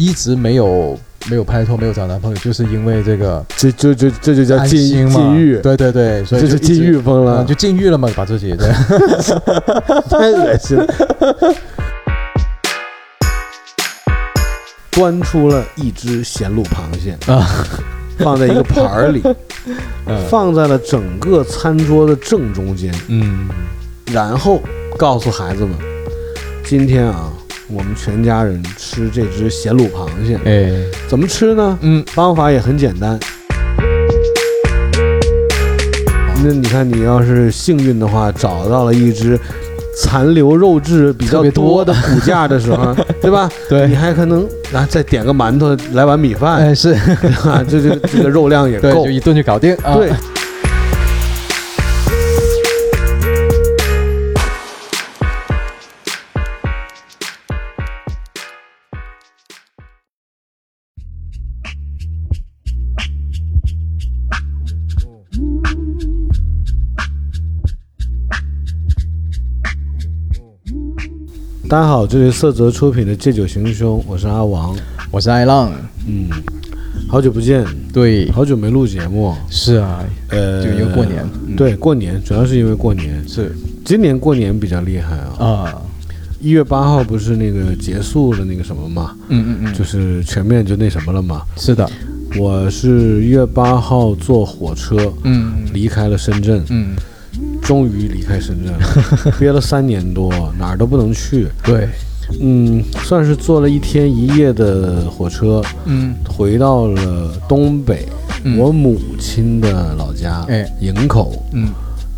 [0.00, 0.96] 一直没有
[1.28, 4.78] 没有拍拖，没有找男朋友，就是因为这个这就就这就叫禁
[5.10, 8.68] 禁欲，对对对，所以就是禁欲风了，啊就禁欲了嘛，把自己对。
[10.08, 10.86] 太恶心了。
[14.98, 17.46] 端出了一只咸卤螃蟹啊，
[18.18, 19.22] 放在一个盘儿里，
[20.06, 20.26] 嗯。
[20.28, 23.48] 放在了整个餐桌的正中间，嗯。
[24.12, 24.60] 然后
[24.96, 25.72] 告诉孩子们，
[26.64, 27.30] 今天啊，
[27.68, 30.72] 我们全家人吃这只咸卤螃蟹，哎。
[31.06, 31.78] 怎么吃呢？
[31.82, 32.04] 嗯。
[32.08, 33.16] 方法也很简单。
[36.42, 39.38] 那你看，你要是幸运的话，找到了一只
[39.96, 43.50] 残留肉质比较多的骨架的时候，对吧？
[43.68, 47.64] 对你，还可能啊再点个馒头，来碗米饭，哎是对吧？
[47.68, 49.10] 这这这个肉量也对，够就。
[49.10, 49.94] 一顿就搞定啊。
[49.94, 50.10] 对，
[71.68, 74.74] 大家好，这里是色泽出品的《借酒行凶》，我是阿王。
[75.10, 75.70] 我是艾浪，
[76.06, 76.26] 嗯，
[77.06, 79.34] 好久不见，对，好久没录节目。
[79.50, 81.54] 是啊，呃，就因为过年，嗯。
[81.56, 83.22] 对，过年主要是因为过年。
[83.28, 83.54] 是。
[83.84, 85.82] 今年过年比较厉害啊，啊，
[86.40, 91.42] 一月八号不是那个结束了那个什么嘛，嗯嗯嗯，就是全面就那什么了嘛。
[91.58, 91.86] 是的，
[92.38, 95.66] 我是一月八号坐火车嗯。
[95.74, 96.96] 离开了深圳，嗯，
[97.62, 101.48] 终于离开深圳了， 憋了三年多，哪儿都不能去。
[101.62, 101.88] 对，
[102.40, 108.06] 嗯，算是坐了一天一夜的火车，嗯回到了东北，
[108.44, 111.42] 嗯我母亲的老家，哎营口。
[111.52, 111.68] 嗯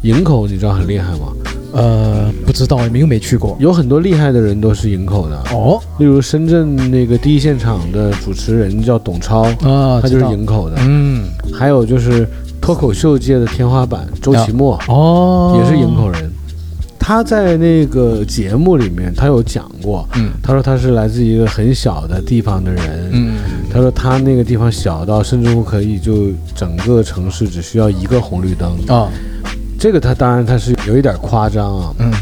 [0.03, 1.27] 营口你知道很厉害吗？
[1.73, 3.55] 呃，不知道，没又没去过。
[3.61, 10.77] 有很多厉害的人都是营口的，哦例如深圳那个第一现场的主持人叫董超，啊，他就是营口的。
[10.81, 12.27] 嗯还有就是
[12.61, 16.31] 脱口秀界的天花板周奇墨，哦，也是营口人。
[16.99, 23.11] 他在那个节目里面，他有讲过，嗯他说他是来自一个很小的地方的人。
[23.13, 23.39] 嗯
[23.73, 28.71] 他说他那个地方小到甚至乎可以就整个城市只需要一个红绿灯。
[28.87, 29.09] 啊
[29.79, 32.13] 这个他当然他是有一点夸张啊，嗯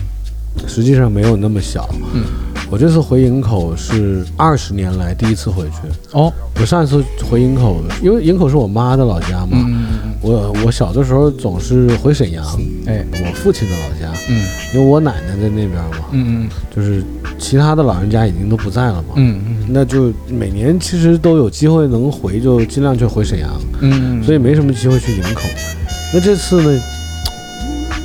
[0.67, 1.89] 实际上没有那么小。
[2.15, 2.23] 嗯
[2.71, 5.77] 我这次回营口是二十年来第一次回去。
[6.13, 6.33] 哦。
[6.61, 9.87] 我上一次回营口，因为营口是我妈的老家嘛，嗯
[10.21, 12.45] 我我小的时候总是回沈阳，
[12.87, 16.49] 哎我父亲的老家，嗯因为我奶奶在那边嘛，嗯嗯。
[16.75, 17.03] 就是
[17.39, 19.57] 其他的老人家已经都不在了嘛，嗯嗯。
[19.69, 23.49] 那就每年其实都有机会能回，就尽量去回沈阳，
[23.81, 25.43] 嗯，所以没什么机会去营口。
[26.13, 26.83] 那这次呢，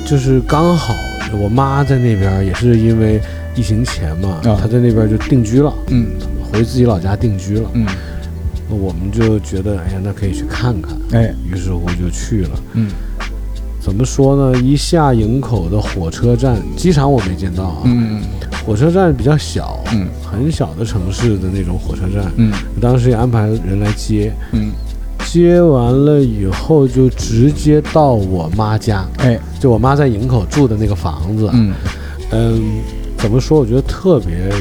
[0.06, 0.94] 就是刚好
[1.42, 3.20] 我妈在那边，也是因为
[3.54, 4.58] 疫情前嘛，啊。
[4.60, 6.06] 她在那边就定居了，嗯。
[6.52, 7.70] 回自己老家定居了。
[7.74, 7.86] 嗯。
[8.68, 11.34] 我们就觉得，哎呀，那可以去看看，哎。
[11.50, 12.50] 于是乎就去了。
[12.72, 12.88] 嗯。
[13.80, 14.58] 怎么说呢？
[14.58, 18.22] 一下营口的火车站，机场我没见到啊，嗯。
[18.66, 20.08] 火车站比较小，嗯。
[20.24, 22.32] 很小的城市的那种火车站。
[22.36, 22.52] 嗯。
[22.80, 24.72] 当时也安排人来接，嗯。
[25.26, 29.38] 接完了以后就直接到我妈家，哎。
[29.60, 31.50] 就我妈在营口住的那个房子。
[31.52, 31.74] 嗯。
[32.30, 32.62] 嗯，
[33.24, 33.58] 怎么说？
[33.58, 34.52] 我觉得特别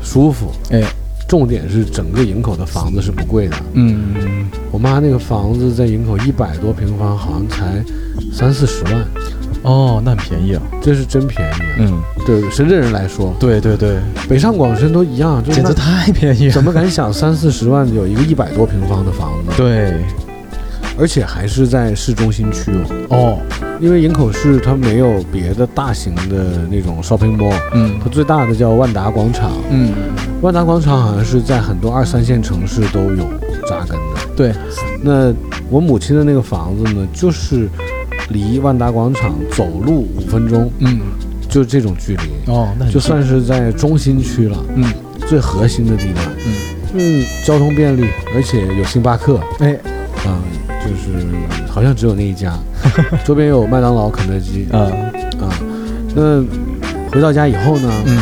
[0.00, 0.52] 舒服。
[0.70, 0.80] 哎
[1.26, 3.56] 重点是整个营口的房子是不贵的。
[3.72, 7.82] 嗯我妈那个房子在营口一百多平方，好像才
[8.32, 9.04] 三四十万，
[9.62, 10.62] 哦，那很便宜啊。
[10.80, 11.76] 这是真便宜啊！
[11.78, 16.52] 嗯，对深圳人来说，对对对，北上广深都一样，就是简直太便宜了。
[16.52, 19.56] 怎么敢想三四十万有一个一百多平方的房子？
[19.56, 20.04] 对
[20.98, 22.70] 而且还是在市中心区
[23.08, 23.08] 哦。
[23.10, 23.38] 哦，
[23.80, 27.98] 因为营口市它没有别的大型的那种 shopping mall，嗯。
[28.02, 29.52] 它最大的叫万达广场。
[29.70, 29.92] 嗯，
[30.40, 33.26] 万达广场好像是在很多二三线城市都有
[33.66, 34.20] 扎根的。
[34.36, 34.52] 对，
[35.02, 35.32] 那
[35.70, 37.68] 我母亲的那个房子呢，就是
[38.28, 41.00] 离万达广场走路五分钟，嗯。
[41.48, 44.84] 就这种距离，哦，那就算是在中心区了，嗯。
[45.26, 46.26] 最核心的地段。
[46.46, 46.54] 嗯。
[46.94, 49.38] 嗯，交通便利，而且有星巴克。
[49.58, 49.78] 哎。
[50.24, 50.38] 啊、
[50.84, 51.26] 就是
[51.68, 52.58] 好像只有那一家，
[53.24, 54.66] 周边有麦当劳、肯德基。
[54.72, 54.80] 啊、
[55.40, 55.48] 啊
[56.14, 56.42] 那
[57.10, 58.18] 回到家以后呢，嗯。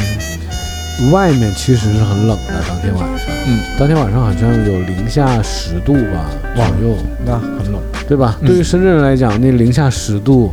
[1.10, 8.36] 外面其实是很冷的，当天晚上，嗯，当天晚上好像有零下十度吧左右，那很冷，对吧？
[8.42, 8.46] 嗯。
[8.46, 10.52] 对于深圳人来讲，那零下十度，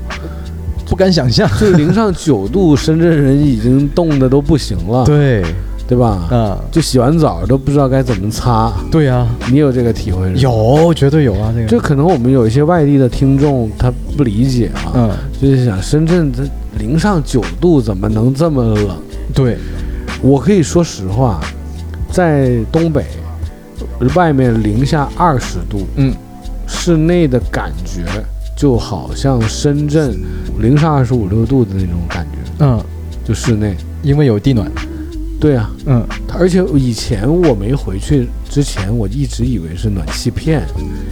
[0.86, 1.50] 不敢想象。
[1.60, 5.04] 就零上九度，深圳人已经冻得都不行了。
[5.04, 5.44] 对，
[5.88, 6.28] 对吧？
[6.30, 10.34] 嗯，就洗完澡都不知道该怎么擦，对呀，你有这个体会？
[10.36, 15.12] 有，绝对有啊，这个，这可能我们有一些外地的听众他不理解啊，嗯，
[15.42, 16.44] 就是想深圳这
[16.78, 18.98] 零上九度怎么能这么冷？
[19.34, 19.58] 对，
[20.22, 21.40] 我可以说实话，
[22.12, 23.06] 在东北，
[24.14, 26.14] 外面零下二十度，嗯，
[26.68, 28.04] 室内的感觉
[28.58, 30.20] 就好像深圳
[30.60, 32.84] 零上二十五六度的那种感觉，嗯，
[33.24, 33.74] 就室内。
[34.04, 34.72] 因为有地暖，
[35.40, 36.04] 对啊，嗯，
[36.38, 40.62] 而且以前我没回去之前，我一直以为是暖气片，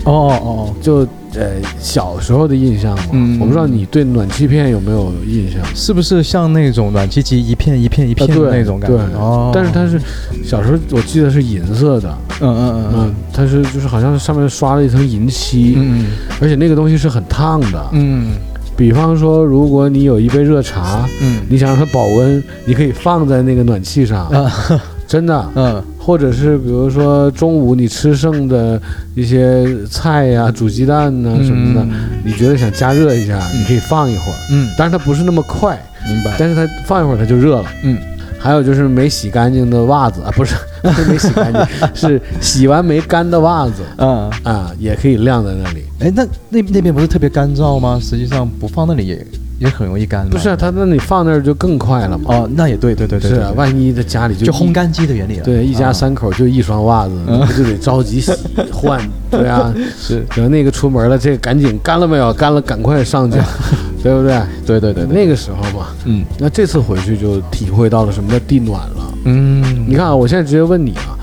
[0.03, 3.03] 哦哦哦，就呃小时候的印象嘛。
[3.11, 3.39] 嗯。
[3.39, 5.61] 我不知道你对暖气片有没有印象？
[5.75, 8.97] 是不是像那种暖气机一片一片一片的那种感觉？
[8.97, 9.15] 对。
[9.15, 10.01] 哦，但是它是
[10.43, 16.07] 小时候我记得是银色的，嗯嗯嗯嗯，它是就是好像上面刷了一层银漆，嗯。
[16.41, 17.89] 而且那个东西是很烫的。
[17.91, 18.31] 嗯
[18.77, 21.41] 比方说，如果你有一杯热茶，嗯。
[21.49, 25.49] 你想让它保温，你可以放在那个暖气上，嗯真的。
[25.55, 25.83] 嗯。
[25.97, 28.79] 或者是比如说中午你吃剩的
[29.15, 31.45] 一些菜呀、煮鸡蛋呐、嗯。
[31.45, 31.87] 什么的，
[32.23, 36.35] 你觉得想加热一下，你可以放一会儿，嗯，但是它不是那么快，明白。
[36.37, 37.65] 但是它放一会儿它就热了。
[37.83, 37.97] 嗯，
[38.45, 41.65] 还有就是没洗干净的袜子 啊，不是不是 没洗干净，
[41.95, 45.83] 是洗完没干的袜子嗯，啊，也可以晾在那里。
[45.99, 47.99] 哎，那那那边不是特别干燥吗？
[47.99, 49.25] 实际上不放那里也
[49.59, 50.27] 也很容易干。
[50.29, 52.25] 不是啊，它那你放那儿就更快了嘛。
[52.27, 55.43] 哦，那也对对对对，是啊，万一在家里就就烘干机的原理了。
[55.43, 58.31] 对，一家啊三口就一双袜子，嗯不就得着急洗
[58.71, 58.99] 换，
[59.29, 62.33] 对啊， 是，然后那个出门了，这个赶紧干了没有？
[62.33, 63.37] 干了，赶快上脚，
[64.03, 64.39] 对不对？
[64.65, 69.13] 对对对对，那个时候嘛，嗯那这次回去就体会到了什么叫地暖了。
[69.25, 71.15] 嗯，你看啊，我现在直接问你啊，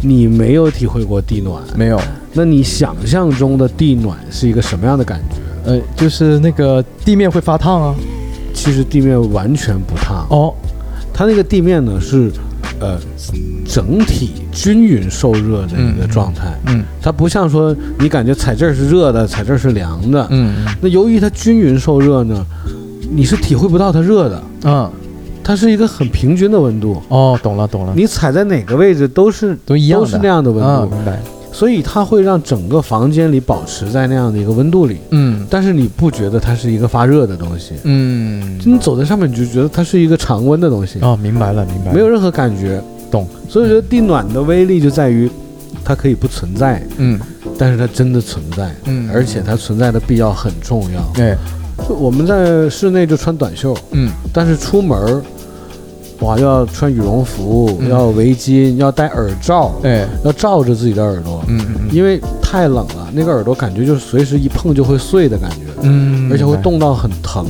[0.00, 2.00] 你没有体会过地暖，没有？
[2.32, 5.39] 那你想象中的地暖是一个什么样的感觉？
[5.64, 7.94] 呃，就是那个地面会发烫啊。
[8.52, 10.52] 其实地面完全不烫，哦，
[11.14, 12.30] 它那个地面呢是，
[12.78, 12.98] 呃，
[13.64, 16.52] 整体均匀受热的一个状态。
[16.66, 20.26] 嗯它不像说你感觉踩这儿是热的，踩这儿是凉的。
[20.30, 22.44] 嗯那由于它均匀受热呢，
[23.10, 24.90] 你是体会不到它热的，嗯，
[25.42, 27.00] 它是一个很平均的温度。
[27.08, 31.18] 哦，懂了懂了，你踩在哪个位置都是都一样的，都是那样的温啊，度，明白。
[31.60, 34.96] 所以它会让整个房间里保持在那样的一个温度里。
[35.10, 42.82] 嗯但是你不觉得它是一个发热的东西，嗯，你走在上面你就觉得它是一个常温的东西，哦，明白了明白了，没有任何感觉。
[43.10, 43.28] 懂。
[43.46, 45.30] 所以觉得地暖的威力就在于，
[45.84, 47.20] 它可以不存在，嗯
[47.58, 51.22] 但是它真的存在，嗯，而且它存在的必要很重要。
[51.22, 51.36] 哎
[51.88, 55.22] 我们在室内就穿短袖，嗯但是出门儿，
[56.20, 57.88] 哇，要穿羽绒服，嗯。
[57.90, 67.46] 要围巾，要戴耳罩，哎要罩着自己的耳朵，嗯嗯因为太冷了，那个耳朵感觉就是随时一碰就会碎的感觉，嗯，而且会冻到很疼。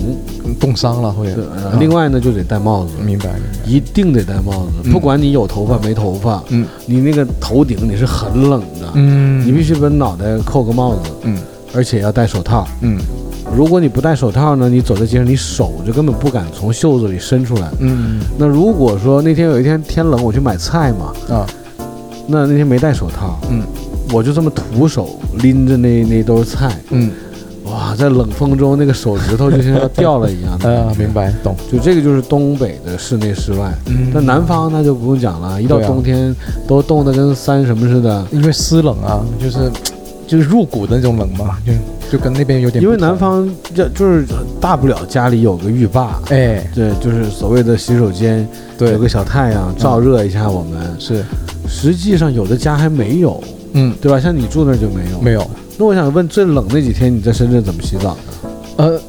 [0.59, 1.33] 冻伤了会。
[1.79, 3.31] 另外呢就得戴帽子，明白。
[3.65, 4.93] 一定得戴帽子，嗯。
[4.93, 6.67] 不管你有头发没头发，嗯。
[6.87, 9.47] 你那个头顶你是很冷的，嗯。
[9.47, 11.39] 你必须把脑袋扣个帽子，嗯。
[11.73, 12.67] 而且要戴手套。
[12.81, 12.99] 嗯
[13.55, 17.69] 如果你不戴手套呢，你走在街上，你手就根本不敢从袖子里伸出来。
[17.81, 21.47] 嗯那如果说那天有一天天冷，我去买菜嘛，啊
[22.27, 23.63] 那那天没戴手套，嗯
[24.13, 27.11] 我就这么徒手拎着那那兜菜，嗯
[27.65, 31.13] 哇，在冷风中那个手指头就像要掉了一样的 啊明。
[31.13, 31.55] 白懂。
[31.71, 36.35] 就这个就是东北的室内室外，嗯那南方那就不用讲了，一到冬天
[36.67, 38.25] 都冻得跟山什么似的。
[38.33, 39.71] 因为湿冷啊，就是
[40.27, 41.73] 就是入骨的那种冷嘛，就
[42.11, 42.83] 就跟那边有点。
[42.83, 44.27] 因为南方就就是
[44.61, 50.97] 大不了家里有个浴霸，哎对，就是所谓的洗手间，对有个小太阳照热一下我们。
[50.99, 51.25] 是
[51.69, 54.19] 实际上有的家还没有，嗯对吧？
[54.21, 55.21] 像你住那儿就没有。
[55.21, 58.85] 没有那我想问，最冷那几天你在深圳怎么洗澡的？
[58.85, 59.01] 呃。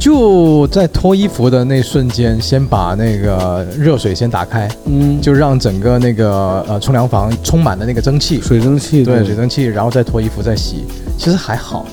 [0.00, 10.84] 就在脱衣服的那瞬间，先把那个热水先打开，嗯，就让整个那个呃冲凉房充满了那个蒸汽，水蒸气，对水蒸气，然后再脱衣服再洗，
[11.18, 11.84] 其实还好。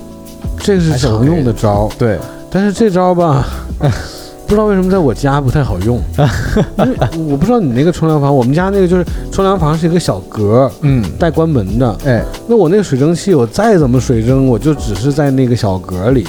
[0.60, 1.88] 这个是常用的招？
[1.88, 1.92] 儿。
[1.98, 2.18] 对，
[2.50, 3.46] 但是这招吧，
[4.48, 6.00] 不知道为什么在我家不太好用，
[6.78, 6.98] 因为
[7.28, 16.28] 我不知道你那个冲凉房，我们家那个就是冲凉房是一个小格儿嗯，带关门的，哎，那我那个水蒸气我再怎么水蒸，我就只是在那个小格儿里，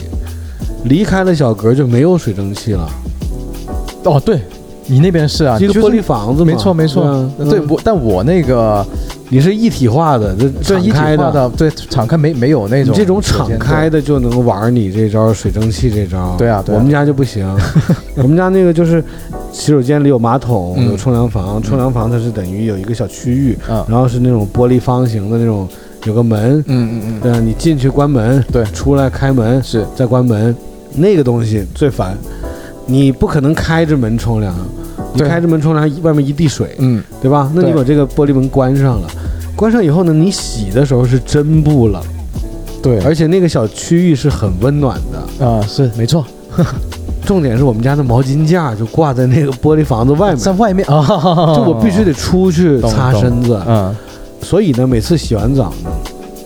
[0.84, 2.88] 离开了小格儿就没有水蒸气了，
[4.04, 4.40] 哦，对
[4.88, 7.04] 你那边是啊，就是一个玻璃房子嘛，没错没错。
[7.04, 8.86] 嗯对我，但我那个
[9.28, 16.34] 你是一体化的，这这一体敞开化的，对敞开没没有那种你这种敞开的就能玩你这招水蒸气这招。
[16.38, 16.78] 对啊对啊。
[16.78, 17.46] 我们家就不行，
[18.16, 19.02] 我们家那个就是
[19.52, 20.90] 洗手间里有马桶，嗯。
[20.90, 25.68] 有冲凉房，冲凉房它是等于有一个小区域，嗯然后是那种玻璃方形的那种，
[26.04, 27.20] 有个门，嗯嗯嗯。
[27.20, 28.64] 对啊，你进去关门，对。
[28.66, 29.84] 出来开门，是。
[29.96, 30.54] 再关门，
[30.94, 32.16] 那个东西最烦。
[32.86, 34.54] 你不可能开着门冲凉，
[35.12, 37.50] 你开着门冲凉，外面一地水，嗯，对吧？
[37.54, 39.08] 那你把这个玻璃门关上了，
[39.54, 42.02] 关上以后呢，你洗的时候是真不冷，
[42.82, 45.46] 对，而且那个小区域是很温暖的。
[45.46, 46.24] 啊是没错，
[47.26, 51.04] 重点是我们家的毛巾架就挂在那个玻璃房子外面，在外面啊，
[51.54, 53.60] 就我必须得出去擦身子。
[53.66, 53.94] 嗯。
[54.42, 55.90] 所以呢，每次洗完澡呢，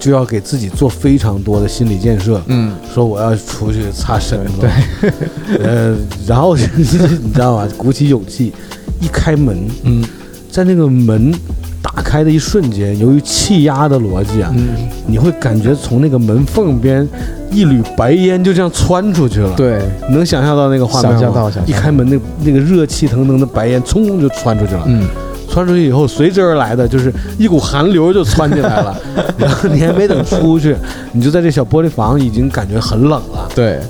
[0.00, 4.52] 就要给自己做非常多的心理建设，嗯，说我要出去擦身子。
[4.61, 5.95] 对， 呃，
[6.26, 6.99] 然后你知
[7.38, 7.69] 道吗？
[7.76, 8.52] 鼓起勇气，
[9.00, 10.02] 一开门，嗯
[10.50, 11.33] 在那个门
[11.80, 14.69] 打开的一瞬间，由于气压的逻辑啊，嗯，
[15.07, 17.07] 你会感觉从那个门缝边
[17.52, 19.80] 一缕白烟就这样窜出去了。，对，
[20.11, 21.21] 能想象到那个画面吗？
[21.21, 24.83] 想象到想象到一开门，那那个热气腾腾的白烟，冲就窜出去了。
[24.87, 25.07] 嗯
[25.50, 28.97] 窜出去以后，随之而来的就是一股寒流就窜进来了，
[29.37, 30.76] 然后你还没等出去，
[31.12, 33.49] 你就在这小玻璃房已经感觉很冷了。
[33.54, 33.80] 对，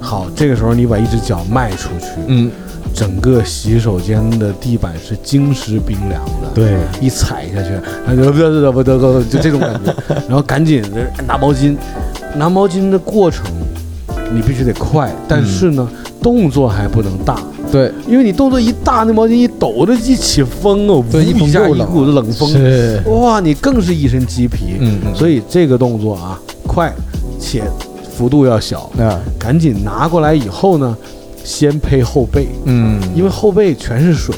[0.00, 2.50] 好，这个时候你把一只脚迈出去，嗯。
[2.92, 7.70] 整个洗手间的地板是晶石冰凉的，对，一踩下去，
[8.04, 9.94] 然后就不得不得不得，就这种感觉，
[10.26, 10.82] 然后赶紧
[11.24, 11.76] 拿毛巾，
[12.34, 13.46] 拿毛巾的过程
[14.34, 15.88] 你必须得快，但是呢，
[16.22, 17.40] 动作还不能大。
[17.70, 22.50] 对，因为你动作一大，那毛巾一抖这一起风哦，对一下一股子冷风，
[23.20, 24.76] 哇，你更是一身鸡皮。
[24.80, 26.92] 嗯嗯，所以这个动作啊，快
[27.38, 27.62] 且
[28.12, 30.96] 幅度要小，嗯，赶紧拿过来以后呢，
[31.44, 34.34] 先拍后背，嗯，因为后背全是水，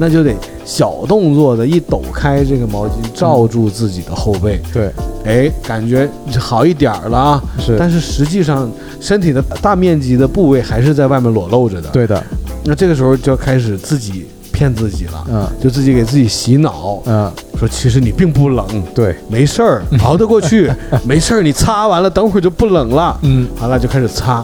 [0.00, 4.90] 那就得小动作的一抖开这个毛巾，罩住自己的后背，对，
[5.26, 7.42] 哎，感觉好一点儿了啊。
[7.58, 8.66] 是，但是实际上，
[8.98, 12.24] 身体的大面积的部位还是在外面裸露着的。，对的，
[12.64, 15.46] 那这个时候就要开始自己骗自己了，嗯。
[15.60, 20.72] 就自己给自己洗脑，嗯，说其实你并不冷，对，没事儿，熬得过去，
[21.04, 23.18] 没事儿，你擦完了，等会儿就不冷了。
[23.20, 23.46] 嗯。
[23.60, 24.42] 完了就开始擦，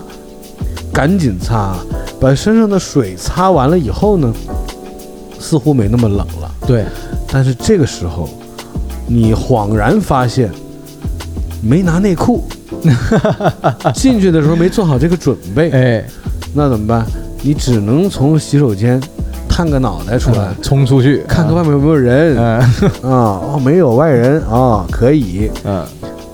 [0.93, 1.75] 赶紧擦，
[2.21, 4.31] 把身上的水擦完了以后呢，
[5.39, 6.51] 似乎没那么冷了。
[6.67, 6.85] 对，
[7.31, 8.29] 但是这个时候，
[9.07, 10.51] 你恍然发现
[11.63, 12.45] 没拿内裤，
[13.95, 16.05] 进去的时候没做好这个准备，哎，
[16.55, 17.07] 那怎么办？
[17.43, 19.01] 你只能从洗手间
[19.49, 22.37] 探个脑袋出来，嗯冲出去看看外面有没有人。
[22.37, 22.59] 嗯
[23.11, 23.41] 啊？
[23.43, 25.85] 哦，没有外人啊，可以，嗯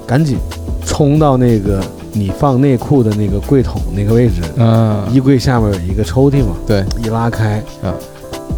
[0.07, 0.39] 赶紧
[0.85, 1.81] 冲到那个
[2.13, 7.93] 你放内裤的那个柜桶那个位置，嗯，衣柜下面有一个抽屉嘛，对，一拉开，嗯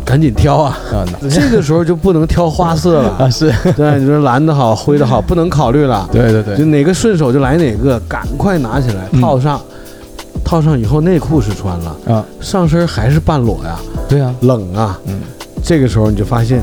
[0.04, 0.78] 赶紧挑啊！
[0.92, 9.20] 啊 这个时候就不能挑花色了， 啊是，对，你说蓝的好，灰的好，不能考虑了，对对对，就哪个顺手就来哪个，赶快拿起来嗯。
[9.20, 9.60] 套上，
[10.44, 13.76] 套上以后内裤是穿了，啊，上身还是半裸呀，
[14.08, 14.98] 对呀，冷啊！
[15.06, 15.20] 嗯。
[15.66, 16.62] 这个时候你就发现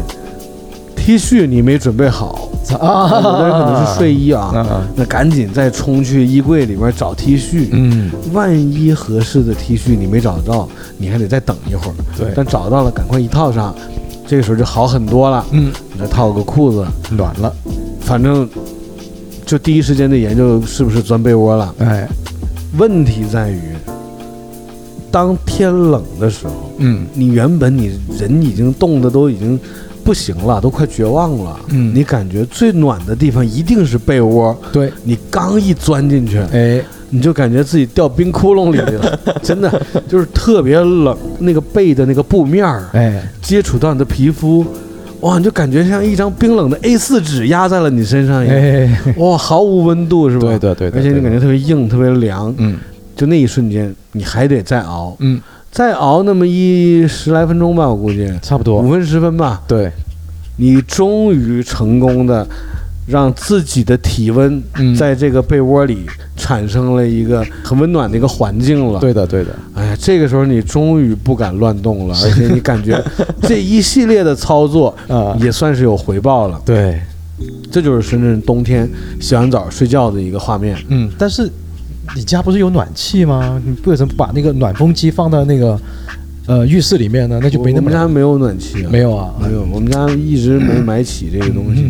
[1.01, 2.47] ，T 恤你没准备好，
[2.79, 11.93] 啊，有的人可能是睡衣啊，啊，那赶紧再冲去衣柜里面找 T 恤，嗯，万一合适的 T 恤你没找到，你还得再等一会儿。
[12.15, 13.73] 对，但找到了，赶快一套上，
[14.27, 15.43] 这个时候就好很多了。
[15.49, 17.51] 嗯，你再套个裤子，暖了，
[18.01, 18.47] 反正
[19.43, 21.73] 就第一时间的研究是不是钻被窝了。
[21.79, 22.07] 哎，
[22.77, 23.59] 问题在于，
[25.11, 27.07] 当天冷的时候，嗯。
[27.13, 29.59] 你原本你人已经冻得都已经
[30.11, 31.57] 不行了，都快绝望了。
[31.69, 31.95] 嗯。
[31.95, 44.65] 你感觉最暖的地方一定是被窝，对，你刚一钻进去，哎，你就感觉自己掉冰窟窿里去了， 真的就是特别冷，那个被的那个布面儿哎，接触到你的皮肤，
[45.21, 50.41] 哇，你就感觉像一张冰冷的 A4 纸压在了你身上一样，哎，哇，毫无温度是吧？
[50.41, 52.77] 对对对对，而且你感觉特别硬，特别凉，嗯。
[53.13, 55.39] 就那一瞬间你还得再熬，嗯，
[55.71, 58.29] 再熬那么一十来分钟吧，我估计。
[58.41, 58.81] 差不多。
[58.81, 59.89] 五，分十分吧，对，
[60.57, 62.45] 你终于成功的
[63.07, 64.93] 让自己的体温嗯。
[64.93, 68.99] 在这个被窝里产生了一个很温暖的一个环境了。
[68.99, 73.01] 对的对的，哎呀，这个时候你终于不敢乱动了， 而且你感觉
[73.43, 76.61] 这一系列的操作啊，也算是有回报了。
[76.65, 76.99] 对，
[77.71, 78.87] 这就是深圳冬天
[79.19, 80.77] 洗完澡睡觉的一个画面。
[80.89, 81.49] 嗯，但是
[82.15, 83.61] 你家不是有暖气吗？
[83.65, 85.79] 你为什么把那个暖风机放到那个
[86.45, 87.39] 呃浴室里面呢？
[87.41, 91.89] 那就没那么我们家没有暖气啊，没有啊，没有，我们家一直没买起这个东西。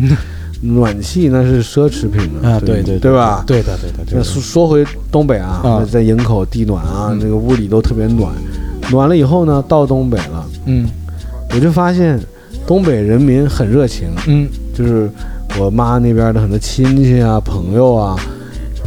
[0.64, 3.42] 暖气那是奢侈品了啊，对对对吧？
[3.44, 8.32] 对的对的对那的，说说回东北啊，啊在营口地暖啊，嗯那个屋里都特别暖。
[8.90, 10.88] 暖了以后呢，到东北了，嗯
[11.52, 12.16] 我就发现
[12.64, 15.10] 东北人民很热情，嗯就是
[15.58, 18.16] 我妈那边的很多亲戚啊、朋友啊，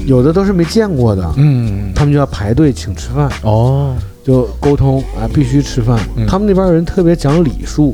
[0.06, 6.00] 有的都是没见过的，嗯，他们就要排队请吃饭，哦，就沟通啊，必须吃饭。
[6.16, 7.94] 嗯他们那边人特别讲礼数。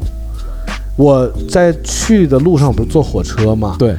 [0.97, 3.95] 我在去的路上，我不是坐火车嘛，对，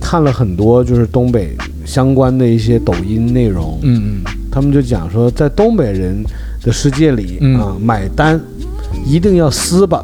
[0.00, 1.54] 看了很多就是东北
[1.84, 6.24] 相关的一些抖音内容，嗯嗯他们就讲说，在东北人
[6.62, 8.40] 的世界里、嗯啊，买单
[9.04, 10.02] 一定要撕吧，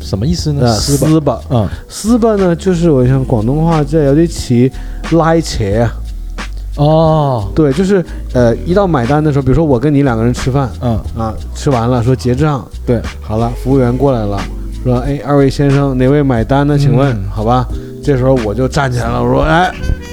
[0.00, 0.62] 什么意思呢？
[0.62, 4.70] 呃，撕吧，撕吧，嗯，撕吧呢，就是我想广东话叫有点起
[5.10, 5.92] 拉扯啊，
[6.76, 8.04] 哦，对，就是
[8.34, 14.38] 呃，一到买单的时候，比如说我跟你两个人吃饭嗯，啊，吃完了说结账，对，好了，服务员过来了，
[14.84, 16.76] 说哎，二位先生哪位买单呢？
[16.76, 17.66] 请问，嗯好吧，
[18.04, 19.72] 这时候我就站起来了，我说哎，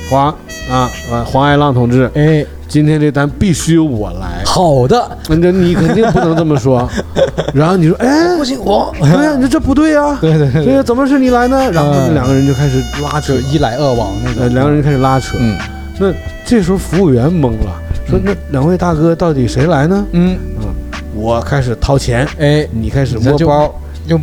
[0.10, 0.28] 黄
[0.72, 4.42] 啊啊，黄爱浪同志，哎，今天这单必须我来。
[4.46, 6.90] 好的，那你肯定不能这么说，
[7.54, 11.70] 然后你说，哎，不行，我，对呀，你说这不对呀， 对对对这个怎么是你来呢？
[11.72, 15.36] 然后两个人就开始拉扯，一来二往那个，两个人就开始拉扯。
[15.38, 15.58] 嗯
[16.00, 16.12] 那
[16.46, 20.68] 这时候服务员懵了，说：“那两位大哥到底谁来呢嗯嗯，？”
[21.16, 23.74] 我开始掏钱，哎，你开始摸包，
[24.08, 24.20] 就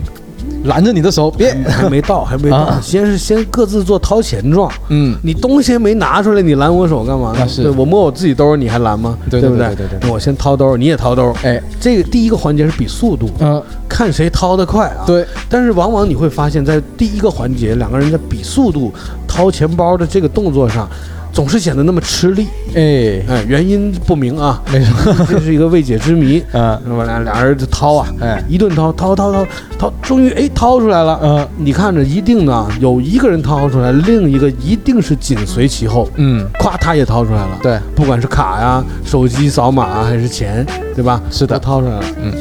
[0.64, 4.70] 拦着你的手，别，还没到，还没到啊，先是先各自做掏钱状。
[4.88, 7.32] 嗯，你东西没拿出来，你拦我手干嘛？
[7.38, 9.16] 那是对我摸我自己兜，你还拦吗？
[9.30, 11.32] 对不对对对对对我先掏兜，你也掏兜。
[11.44, 15.04] 哎，这个第一个环节是比速度，嗯，看谁掏得快啊。。
[15.06, 18.92] 对，但是往往你会发现，在第一个环节，两个人在比速度、
[19.28, 20.88] 掏钱包的这个动作上，
[21.32, 22.46] 总是显得那么吃力。
[22.74, 26.42] 哎，哎，原因不明啊，没错， 这是一个未解之谜。
[26.52, 29.46] 嗯，那么俩俩人就掏啊，哎，一顿掏，掏掏掏
[29.78, 31.18] 掏，终于哎掏出来了。
[31.22, 37.58] 嗯你看着，一定呢有一个人掏出来，另一个一定是紧随其后，嗯，咵他也掏出来了。
[37.62, 41.20] 对，不管是卡呀、手机扫码啊，还是钱，对吧？
[41.30, 42.04] 是的都掏出来了。
[42.22, 42.32] 嗯，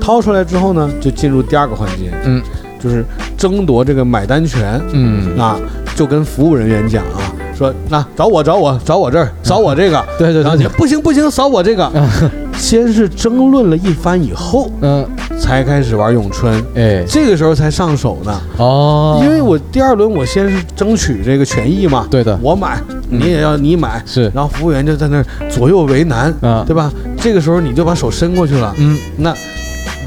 [0.00, 2.42] 掏出来之后呢，就进入第二个环节，嗯
[2.80, 3.04] 就是
[3.36, 4.80] 争夺这个买单权。
[4.92, 5.56] 嗯，啊，
[5.96, 7.27] 就跟服务人员讲啊，
[7.58, 11.90] 说那找我找我找我这儿扫我这个， 对对对然后，不行不行，扫我这个。
[12.58, 15.06] 先是争论了一番以后，嗯，
[15.38, 18.40] 才开始玩咏春，哎，这个时候才上手呢。
[18.56, 26.92] 哦，因为我第二轮我先是争取这个权益嘛，对的，我买，你也要你买，是，然后服务员就在那儿左右为难，啊，对吧？
[27.20, 28.98] 这个时候你就把手伸过去了，嗯。
[29.18, 29.32] 那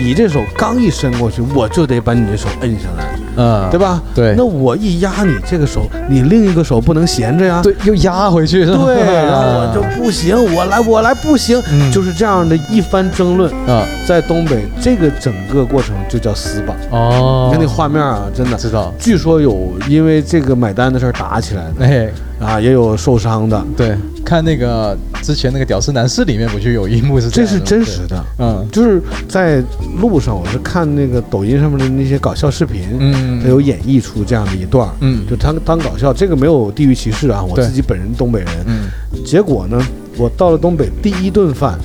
[0.02, 4.02] 你这手刚一伸过去，我就得把你的手摁下来，嗯，对吧？
[4.16, 7.62] 对那我一压你这个手，你另一个手不能闲着呀。
[7.64, 8.66] 对，又压回去？
[8.66, 16.76] 对， 然后我就不行，我来我来不行，嗯就是这样的一番争论，啊，在东北这个整个过程就叫撕吧。
[16.90, 22.10] 哦，你看那画面啊，真的，知道，据说有因为这个买单的事儿打起来的哎，
[22.42, 28.24] 啊，也有受伤的，对，看那个之前那个《屌丝男士》里面不就有一幕是这是真实的。
[28.40, 29.64] 嗯就是在
[30.02, 38.50] 路上，我是看那个抖音上面的那些搞笑视频，嗯，他有演绎出这样的一段，嗯就当当搞笑，这个没有地域歧视啊，我自己本人东北人。
[38.66, 38.90] 嗯
[39.24, 39.80] 结果呢，
[40.18, 41.78] 我到了东北第一顿饭，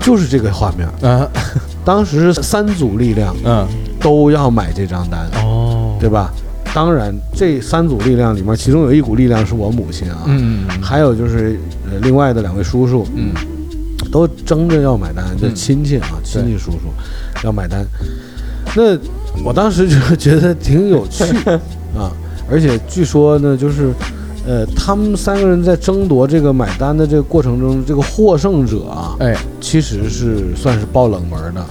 [0.00, 0.86] 就是这个画面。
[1.10, 1.26] 啊
[1.84, 3.64] 当时是三组力量嗯
[4.00, 6.32] 都要买这张单，哦，对吧？
[6.76, 11.58] 当然，这三组力量里面，其中有一股力量是我母亲啊，嗯还有就是
[11.90, 13.32] 呃另外的两位叔叔嗯。
[14.12, 15.54] 都争着要买单，这嗯。
[15.54, 16.92] 亲戚啊，亲戚叔叔
[17.42, 17.82] 要买单。
[18.76, 18.94] 那
[19.42, 21.24] 我当时就觉得挺有趣
[21.96, 22.12] 啊，
[22.50, 23.90] 而且据说呢，就是。
[24.48, 29.36] 呃，他们三个人在争夺这个买单的这个过程中，这个获胜者啊，哎。
[29.60, 31.66] 其实是算是爆冷门的，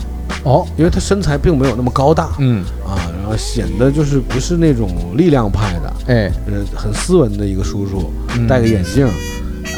[0.45, 0.65] 哦。
[0.77, 2.29] 因为他身材并没有那么高大。
[2.39, 2.63] 嗯。
[2.87, 6.31] 啊，然后显得就是不是那种力量派的，哎。
[6.47, 8.47] 呃，很斯文的一个叔叔，嗯。
[8.47, 9.05] 戴个眼镜。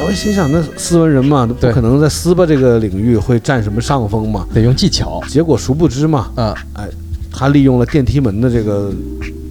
[0.06, 4.46] 我心想，那斯文人嘛，都不可能在撕吧这个领域会占什么上风嘛。
[4.54, 5.20] 得用技巧。
[5.28, 6.54] 结果殊不知嘛，啊。
[7.32, 8.92] 他利用了电梯门的这个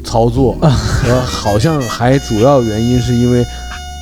[0.03, 3.45] 操作， 呃，好像还主要原因是因为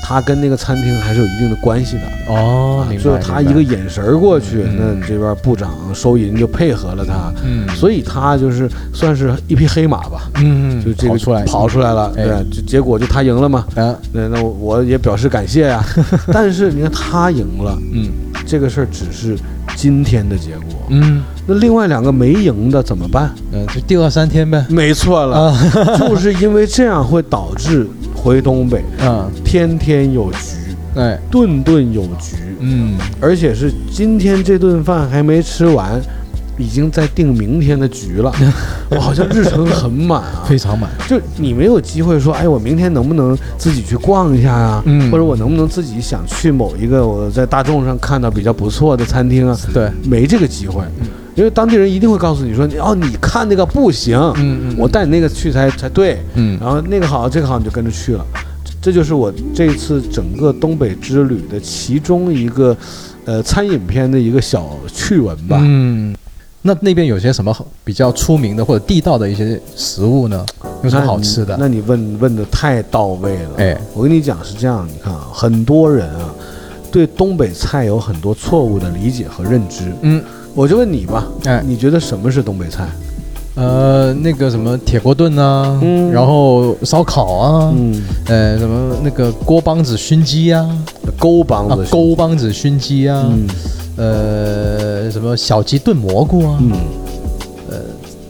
[0.07, 2.03] 他跟那个餐厅还是有一定的关系的。
[2.31, 4.77] 啊，哦明白就是他一个眼神儿过去，嗯。
[4.77, 7.67] 那你这边部长收银就配合了他，嗯。
[7.75, 11.43] 所以他就是算是一匹黑马吧，嗯就这个出来。
[11.45, 12.23] 跑出来了，哎。
[12.23, 13.65] 对，就结果就他赢了嘛。
[13.75, 13.95] 啊。
[14.13, 15.83] 那那我我也表示感谢呀，
[16.31, 18.07] 但是你看他赢了，嗯。
[18.45, 19.35] 这个事儿只是
[19.75, 20.85] 今天的结果。
[20.89, 21.23] 嗯。
[21.47, 23.33] 那另外两个没赢的怎么办？
[23.53, 24.63] 嗯就第二三天呗。
[24.69, 25.57] 没错了，啊。
[25.97, 27.87] 就是因为这样会导致
[28.25, 30.39] 回东北啊天天有局，
[30.95, 32.95] 哎顿顿有局，嗯。
[33.21, 36.01] 而且是今天这顿饭还没吃完，
[36.57, 38.33] 已经在定明天的局了。
[38.89, 40.89] 我好像日程很满啊，非常满。
[41.07, 44.81] 就你没有机会说，哎，我明天能不能自己去逛一下啊？
[44.88, 45.11] 嗯。
[45.11, 49.55] 或者我能不能自己想去某一个我在大众上看到比较不错的餐厅啊？
[49.71, 49.88] 对。
[50.09, 50.83] 没这个机会，
[51.35, 58.25] 因为当地人一定会告诉你说，哦，你看那个不行，嗯嗯我带你那个去才才对，嗯然后那个好，这个好，你就跟着去了。
[58.81, 62.77] 这就是我这次整个东北之旅的其中一个，
[63.25, 65.57] 呃，餐饮片的一个小趣闻吧。
[65.59, 66.15] 嗯，
[66.61, 67.51] 那那边有些什么
[67.83, 70.45] 比较出名的或者地道的一些食物呢？
[70.83, 71.57] 有什么好吃的？
[71.59, 73.49] 那你问问的太到位了。
[73.57, 76.29] 哎，我跟你讲是这样，你看啊，很多人啊，
[76.91, 79.91] 对东北菜有很多错误的理解和认知。
[80.01, 80.23] 嗯
[80.55, 82.87] 我就问你吧，哎，你觉得什么是东北菜？
[83.55, 86.11] 呃，那个什么铁锅炖啊，嗯。
[86.11, 90.65] 然后烧烤啊，嗯，呃，什么那个锅帮子熏鸡啊，
[91.17, 93.47] 勾帮子，，啊勾帮子熏鸡啊，嗯。
[93.97, 96.71] 呃，什么小鸡炖蘑菇啊，嗯，
[97.69, 97.77] 呃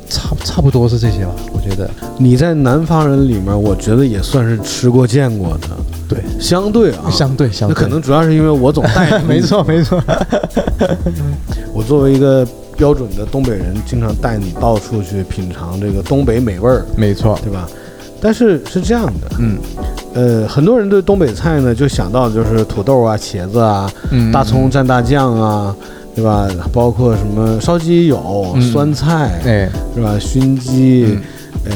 [0.08, 1.90] 差差不多是这些吧，我觉得。
[2.20, 5.95] 你在南方人里面，我觉得也算是吃过见过的，对，
[6.40, 10.02] 相对啊，相对相对，那可能主要是因为我总带 没错没错，
[11.74, 17.68] 我作为一个标准的东北人，经常带你到处去品尝这个东北美味儿，没错，对吧？
[18.22, 19.58] 但是是这样的，嗯。
[20.14, 25.76] 呃，很多人对东北菜呢，就想到就是土豆啊、茄子啊、嗯，大葱蘸大酱啊，
[26.16, 26.48] 对吧？
[26.72, 28.62] 包括什么烧鸡有、嗯。
[28.62, 30.18] 酸菜，哎，是吧？
[30.18, 31.20] 熏鸡，
[31.66, 31.74] 呃，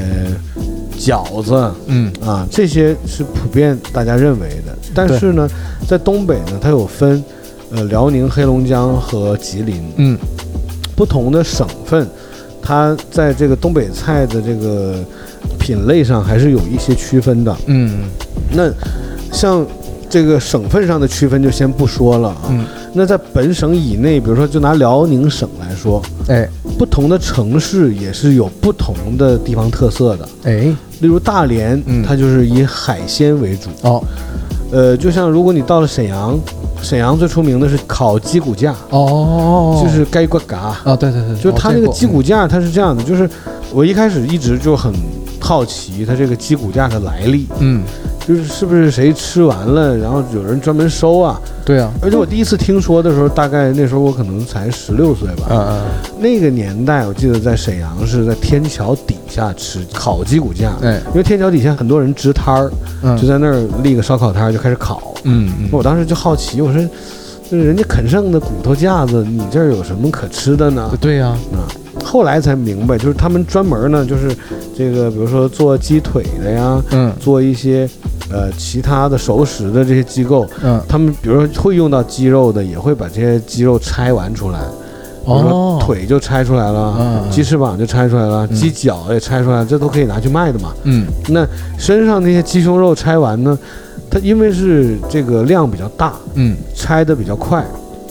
[0.99, 2.11] 饺子嗯。
[2.23, 4.77] 啊，这些是普遍大家认为的。
[4.93, 5.49] 但是呢，
[5.87, 7.23] 在东北呢，它有分，
[7.71, 9.81] 呃，辽宁、黑龙江和吉林。
[9.95, 10.17] 嗯。
[10.95, 12.05] 不同的省份，
[12.61, 14.95] 它在这个东北菜的这个
[15.57, 17.55] 品类上还是有一些区分的。
[17.67, 18.01] 嗯。
[18.51, 18.69] 那
[19.31, 19.65] 像
[20.09, 22.41] 这个省份上的区分就先不说了啊。
[22.49, 26.49] 嗯，那在本省以内，比如说就拿辽宁省来说，哎。
[26.77, 30.29] 不同的城市也是有不同的地方特色的。
[30.43, 32.01] 哎，例如大连，嗯。
[32.07, 33.69] 它就是以海鲜为主。
[33.81, 34.01] 哦。
[34.71, 36.39] 呃，就像如果你到了沈阳，
[36.81, 40.57] 沈阳最出名的是烤鸡骨架，哦，就是该瓜嘎。
[40.85, 43.29] 啊，对对对，就是它那个鸡骨架，架，它是这样的，就是
[43.73, 44.93] 我一开始一直就很
[45.49, 47.81] 好奇它这个鸡骨架的来历，嗯，
[48.27, 51.41] 就是是不是谁吃完了，然后有人专门收啊？
[51.65, 55.47] 对啊，而且我第一次听说的时候，大概那时候我可能才十六岁吧。
[55.49, 55.81] 嗯嗯，
[56.19, 65.15] 那个年代，我记得在沈阳是在天桥底下吃烤鸡骨架，对，因为天桥底下很多人支摊儿，嗯，就在那儿立个烧烤摊儿就开始烤。
[65.23, 66.79] 嗯嗯，我当时就好奇，我说，
[67.49, 70.91] 就是人家啃剩的骨头架子，你这儿有什么可吃的呢？
[71.01, 71.65] 对呀，啊，
[72.03, 74.35] 后来才明白，就是他们专门呢，就是
[74.75, 77.13] 这个，比如说做鸡腿的呀，嗯。
[77.19, 77.87] 做一些
[78.31, 84.59] 呃其他的熟食的这些机构，嗯，他们比如说会用到鸡肉的，也会把这些鸡肉拆完出来，
[85.25, 88.55] 比如说哦，腿就拆出来了，嗯，鸡翅膀就拆出来了，嗯。
[88.55, 90.73] 鸡脚也拆出来，这都可以拿去卖的嘛。
[90.83, 91.05] 嗯。
[91.27, 91.45] 那
[91.77, 93.57] 身上那些鸡胸肉拆完呢，
[94.09, 96.55] 它因为是这个量比较大，嗯。
[96.73, 97.63] 拆的比较快，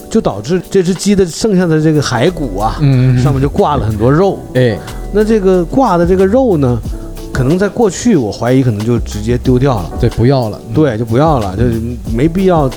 [0.09, 4.39] 就导致这只鸡的剩下的这个骸骨啊，嗯，上面就挂了很多肉。
[4.55, 4.77] 哎，
[5.13, 6.77] 那这个挂的这个肉呢，
[7.31, 11.63] 可能在过去我怀疑可能就直接丢掉了，对，不要了，嗯，对，就不要了，就
[12.11, 12.69] 没必要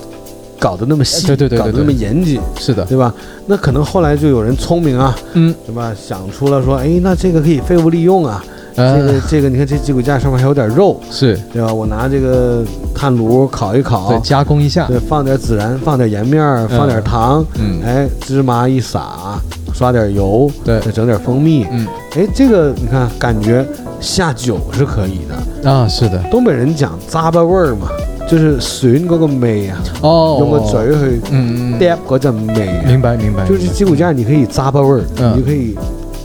[0.58, 3.12] 搞得那么细，对对对对搞得那么严谨，是的，对吧？
[3.46, 5.92] 那可能后来就有人聪明啊，嗯，对吧？
[5.94, 11.38] 想出了说，哎，那这个可以废物利用啊，这个呃，这个你看这鸡骨架上面还有点肉，是。
[11.52, 11.72] 对吧？
[11.72, 19.38] 我拿这个炭炉烤一烤对，，加工一下，对，放点孜然，放点盐面儿，放点糖，嗯，哎，芝麻一撒，
[19.74, 20.80] 刷点油，对。
[20.80, 21.86] 再整点蜂蜜，嗯。
[22.16, 23.66] 哎，这个你看感觉
[24.00, 25.70] 下酒是可以的。
[25.70, 27.88] 啊，是的，东北人讲咂巴味儿嘛，
[28.28, 35.32] 就是吮嗰个味啊，哦，用个嘴去嗯，嗯嗯，嗒嗰陣味啊，明白明白，就是鸡骨架你可以咂巴味儿，嗯。
[35.34, 35.76] 你就可以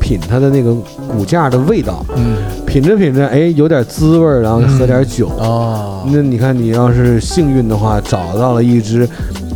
[0.07, 0.73] 品它的那个
[1.05, 5.27] 骨架的味道，嗯，品着品着，哎，有点滋味儿，然后喝点酒。
[5.37, 9.05] 哦，那你看，你要是幸运的话，找到了一只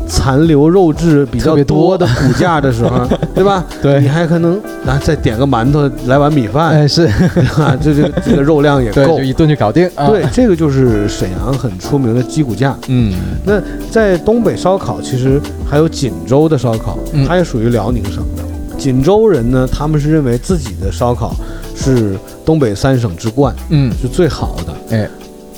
[0.05, 3.63] 残留肉质比较多多的骨架的时候， 对吧？
[3.81, 7.03] 对你，还可能啊再点个馒头，来碗米饭，哎是，
[7.55, 7.73] 啊？
[7.81, 9.23] 这这这个肉量也，够就。
[9.23, 12.75] 一顿就搞定，啊对，，这个就是沈阳很出名的鸡骨架。
[12.89, 13.13] 嗯
[13.45, 13.53] 那
[13.89, 18.43] 在东北烧烤，其实还有锦州的烧烤，嗯它也属于辽宁省的。
[18.81, 21.35] 锦州人呢，他们是认为自己的烧烤
[21.75, 24.97] 是东北三省之冠，嗯，是最好的。
[24.97, 25.07] 哎，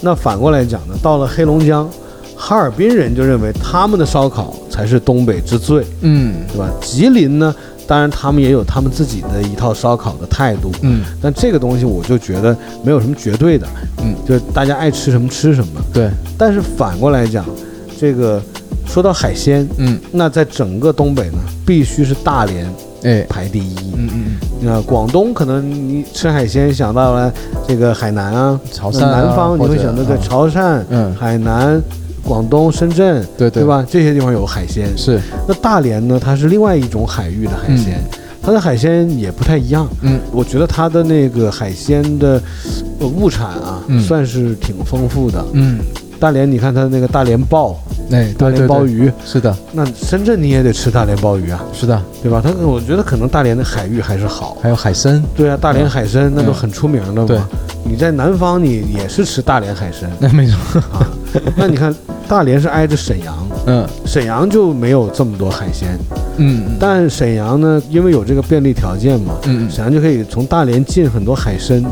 [0.02, 1.90] 那反过来讲呢，到了黑龙江，
[2.36, 6.34] 哈尔滨人就认为他们的烧烤才是东北之最，嗯。
[6.50, 6.70] 对吧？
[6.82, 7.56] 吉林呢，
[7.88, 13.66] 当然他们也有他们自己的一套烧烤的态度，嗯，但这个东西我就觉得没有什么绝对的，
[14.00, 15.82] 嗯，就是大家爱吃什么吃什么。
[15.94, 17.46] 对，但是反过来讲，
[17.98, 18.42] 这个
[18.86, 22.70] 说到海鲜，嗯，那在整个东北呢，必须是大连
[23.04, 23.76] 哎，排第一。
[23.96, 24.24] 嗯嗯，
[24.62, 27.32] 那广东可能你吃海鲜想到了
[27.68, 31.82] 这个海南啊，潮汕啊，南方你会想到在啊潮汕、嗯，海南、
[32.24, 33.64] 广东、深圳，对对？
[33.64, 33.86] 吧？
[33.90, 34.88] 这些地方有海鲜。
[34.98, 38.00] 是，那大连呢，它是另外一种海域的海鲜，
[38.42, 39.88] 它的海鲜也不太一样。
[40.02, 42.42] 嗯我觉得它的那个海鲜的
[43.00, 45.44] 呃物产啊，嗯算是挺丰富的。
[45.54, 45.80] 嗯，
[46.24, 47.78] 大连，你看它那个大连鲍、
[48.10, 52.42] 哎，大连鲍鱼，是的，那深圳你也得吃大连鲍鱼啊，是的，对吧？
[52.42, 54.56] 它我觉得可能大连的海域还是好。
[54.62, 57.28] 还有海参，对啊，大连海参那都很出名的嘛。
[57.28, 57.38] 对。
[57.84, 60.10] 你在南方你也是吃大连海参。
[60.18, 61.06] 那没错，啊。
[61.58, 61.94] 那你看
[62.26, 63.86] 大连是挨着沈阳，嗯。
[64.06, 66.00] 沈阳就没有这么多海鲜，
[66.38, 69.70] 嗯但沈阳呢，因为有这个便利条件嘛，嗯。
[69.70, 71.84] 沈阳就可以从大连进很多海参，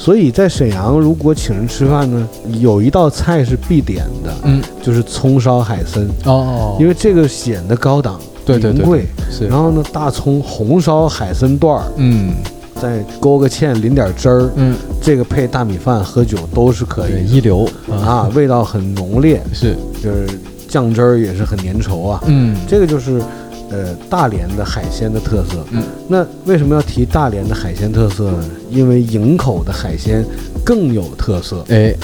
[0.00, 2.26] 所以在沈阳如果请人吃饭呢，
[2.58, 4.62] 有一道菜是必点的，嗯。
[4.82, 9.04] 就是葱烧海参，哦，因为这个显得高档，对对对贵。
[9.30, 9.46] 是。
[9.46, 12.32] 然后呢，大葱红烧海参段儿，嗯。
[12.80, 14.74] 再勾个芡，淋点汁儿，嗯。
[15.02, 17.68] 这个配大米饭喝酒都是可以一流。
[17.90, 19.76] 啊，味道很浓烈，是。
[20.02, 20.26] 就是
[20.66, 22.24] 酱汁儿也是很粘稠啊。
[22.26, 22.56] 嗯。
[22.66, 23.20] 这个就是
[23.70, 25.64] 呃大连的海鲜的特色。
[25.70, 28.44] 嗯，那为什么要提大连的海鲜特色呢？
[28.70, 30.24] 因为营口的海鲜
[30.64, 31.94] 更有特色，哎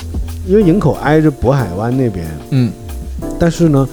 [0.47, 2.73] 因为营口挨着渤海湾那边，嗯
[3.39, 3.89] 但是呢，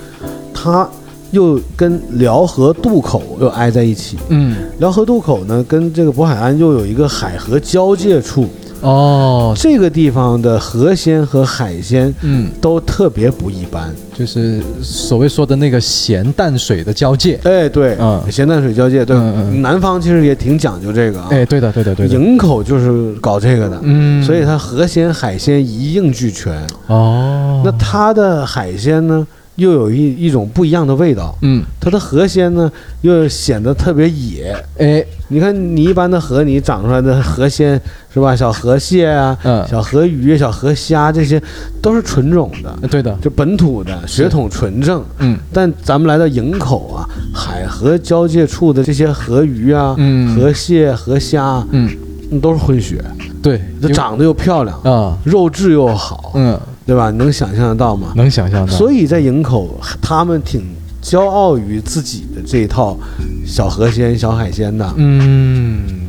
[0.54, 0.88] 它
[1.32, 4.18] 又跟辽河渡口又挨在一起。
[4.30, 8.48] 嗯辽河渡口呢，跟这个渤海湾又有一个海河交界处，
[8.84, 9.54] 哦。
[9.56, 12.50] 这个地方的河鲜和海鲜嗯。
[12.62, 13.94] 都特别不一般。
[14.14, 17.40] 就是所谓说的那个咸淡水的交界。
[17.44, 18.22] 哎，对，嗯。
[18.32, 19.62] 咸淡水交界，对，嗯嗯。
[19.62, 21.30] 南方其实也挺讲究这个啊。
[21.32, 22.14] 哎对的对的对的。
[22.14, 24.24] 营口就是搞这个的，嗯。
[24.24, 26.54] 所以它河鲜海鲜一应俱全。
[26.88, 27.62] 哦。
[27.66, 31.36] 那它的海鲜呢，又有一一种不一样的味道。
[31.42, 31.64] 嗯。
[31.80, 34.56] 它的河鲜呢，又显得特别野。
[34.78, 35.04] 哎。
[35.30, 37.80] 你看，你一般的河你长出来的河鲜
[38.14, 38.36] 是吧？
[38.36, 39.68] 小河蟹啊，嗯。
[39.68, 41.42] 小河鱼、小河虾这些
[41.82, 43.18] 都是纯种的，对的。
[43.22, 45.04] 就本土的血统纯正。
[45.20, 45.38] 嗯。
[45.52, 50.36] 但咱们来到营口啊，海河交界处的这些河鱼啊、嗯。
[50.36, 51.90] 河蟹、河虾，嗯。
[52.32, 53.04] 嗯都是混血，
[53.44, 53.62] 对。
[53.80, 55.16] 它长得又漂亮，啊。
[55.24, 57.10] 肉质又好，嗯对吧？
[57.12, 58.14] 你能想象得到吗？
[58.16, 60.64] 能想象到所以在营口，他们挺
[61.02, 62.98] 骄傲于自己的这一套
[63.46, 64.94] 小河鲜、小海鲜的。
[64.98, 66.02] 嗯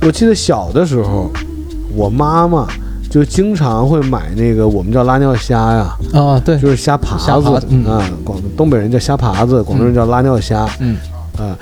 [0.00, 1.30] 我记得小的时候，
[1.94, 2.66] 我妈妈
[3.10, 10.96] 就经常会买那个我们叫拉尿虾呀，啊对就是虾爬子虾爬子嗯啊，广东北人叫虾爬子，广东人叫拉尿虾嗯
[11.38, 11.56] 啊，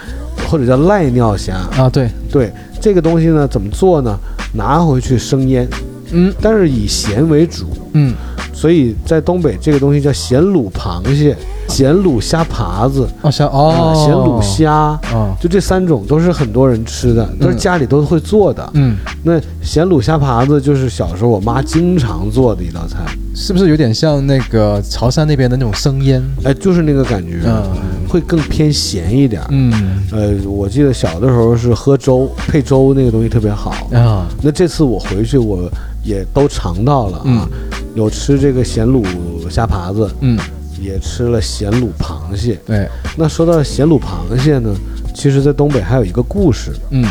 [0.48, 1.54] 或者叫赖尿虾。
[1.76, 4.16] 啊对对这个东西呢，怎么做呢？
[4.54, 5.68] 拿回去生腌，
[6.12, 7.66] 嗯但是以咸为主。
[7.92, 8.14] 嗯
[8.60, 11.34] 所以在东北，这个东西叫咸卤螃蟹、
[11.66, 13.94] 咸卤虾爬子、啊哦。
[13.96, 14.70] 咸卤虾，
[15.14, 18.70] 啊就这三种都是很多人吃的，都是家里都会做的。
[18.74, 18.98] 嗯。
[19.24, 22.98] 那咸卤虾爬子就是小时候我妈经常做的一道菜，
[23.34, 26.22] 是不是有点像那个潮汕那边的那种生腌？
[26.44, 27.62] 哎，就是那个感觉，嗯。
[28.06, 29.40] 会更偏咸一点。
[29.48, 30.02] 嗯。
[30.12, 33.70] 呃，我记得小的时候是喝粥配粥，那个东西特别好。
[33.94, 34.26] 啊。
[34.42, 35.70] 那这次我回去，我
[36.02, 37.48] 也都尝到了啊，
[37.94, 39.04] 有吃这个咸卤
[39.50, 40.38] 虾爬子，嗯。
[40.80, 42.58] 也吃了咸卤螃蟹。
[42.64, 42.88] 对。
[43.14, 44.74] 那说到咸卤螃蟹呢，
[45.14, 47.04] 其实在东北还有一个故事，嗯。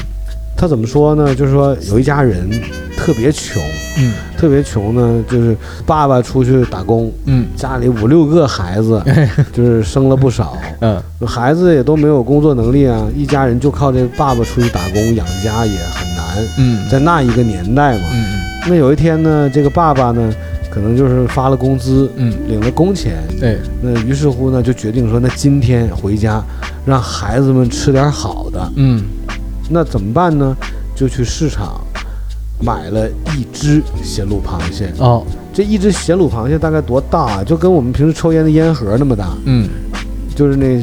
[0.58, 1.36] 他怎么说呢？
[1.36, 2.50] 就是说有一家人
[2.98, 3.62] 特别穷，
[4.00, 4.12] 嗯。
[4.36, 7.46] 特别穷呢，就是爸爸出去打工，嗯。
[7.56, 9.00] 家里五六个孩子，
[9.54, 11.00] 就是生了不少， 嗯。
[11.28, 16.90] 孩子也都没有工作能力啊，一家人就靠这爸爸出去打工养家也很难，嗯。
[16.90, 18.08] 在那一个年代嘛。
[18.12, 20.34] 嗯那有一天呢，这个爸爸呢，
[20.70, 26.44] 可能就是发了工资，嗯领了工钱，对那于是乎呢，就决定说，那今天回家
[26.86, 28.72] 让孩子们吃点好的。
[28.76, 29.04] 嗯
[29.70, 30.56] 那怎么办呢？
[30.96, 31.80] 就去市场
[32.60, 34.92] 买了一只咸卤螃蟹。
[35.00, 37.44] 哦这一只咸卤螃蟹大概多大啊？
[37.44, 39.68] 就跟我们平时抽烟的烟盒那么大，嗯
[40.40, 40.80] 就是那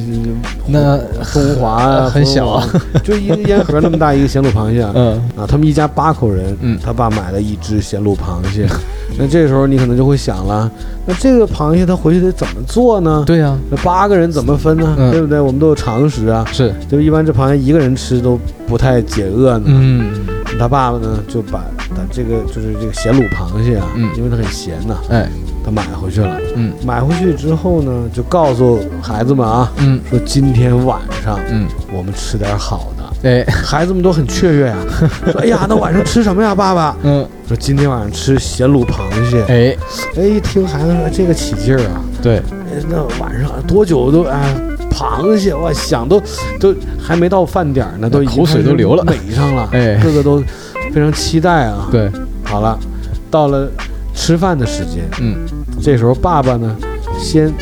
[0.68, 0.98] 那
[1.32, 2.68] 中华啊，很小啊，
[3.02, 4.92] 就一个烟盒那么大一个咸卤螃蟹啊。
[4.94, 8.68] 嗯啊，他们一家八口人，嗯他爸买了一只咸卤螃蟹。
[9.18, 10.70] 那这时候你可能就会想了，
[11.06, 13.24] 那这个螃蟹他回去得怎么做呢？
[13.26, 14.94] 对呀那八个人怎么分呢？
[14.98, 15.40] 嗯对不对？
[15.40, 16.44] 我们都有常识啊。
[16.52, 19.64] 是就一般这螃蟹一个人吃都不太解饿呢。
[19.68, 20.10] 嗯
[20.58, 25.26] 他爸爸呢就把他这个就是这个咸卤螃蟹啊，嗯因为它很咸呐，哎
[25.66, 26.40] 他买回去了。
[26.54, 33.04] 嗯买回去之后呢，就告诉孩子们啊，嗯说今天晚上嗯我们吃点好的。
[33.28, 34.78] 哎 孩子们都很雀跃啊，
[35.32, 38.98] 说：“哎呀，那晚上吃什么呀，爸爸嗯？”说：“今天晚上吃咸卤螃
[39.28, 39.42] 蟹。
[39.48, 39.76] 哎
[40.16, 44.54] 哎，一听孩子说这个起劲儿啊，对哎那晚上多久都哎，
[44.90, 46.22] 螃蟹我想都
[46.60, 50.40] 都还没到饭点儿呢，都已经口水都流了美上了， 哎个个都
[50.92, 51.88] 非常期待啊。
[51.90, 52.08] 对
[52.44, 52.78] 好了，
[53.30, 53.68] 到了
[54.14, 55.36] 吃饭的时间，嗯
[55.80, 56.76] 这时候爸爸呢，
[57.18, 57.52] 先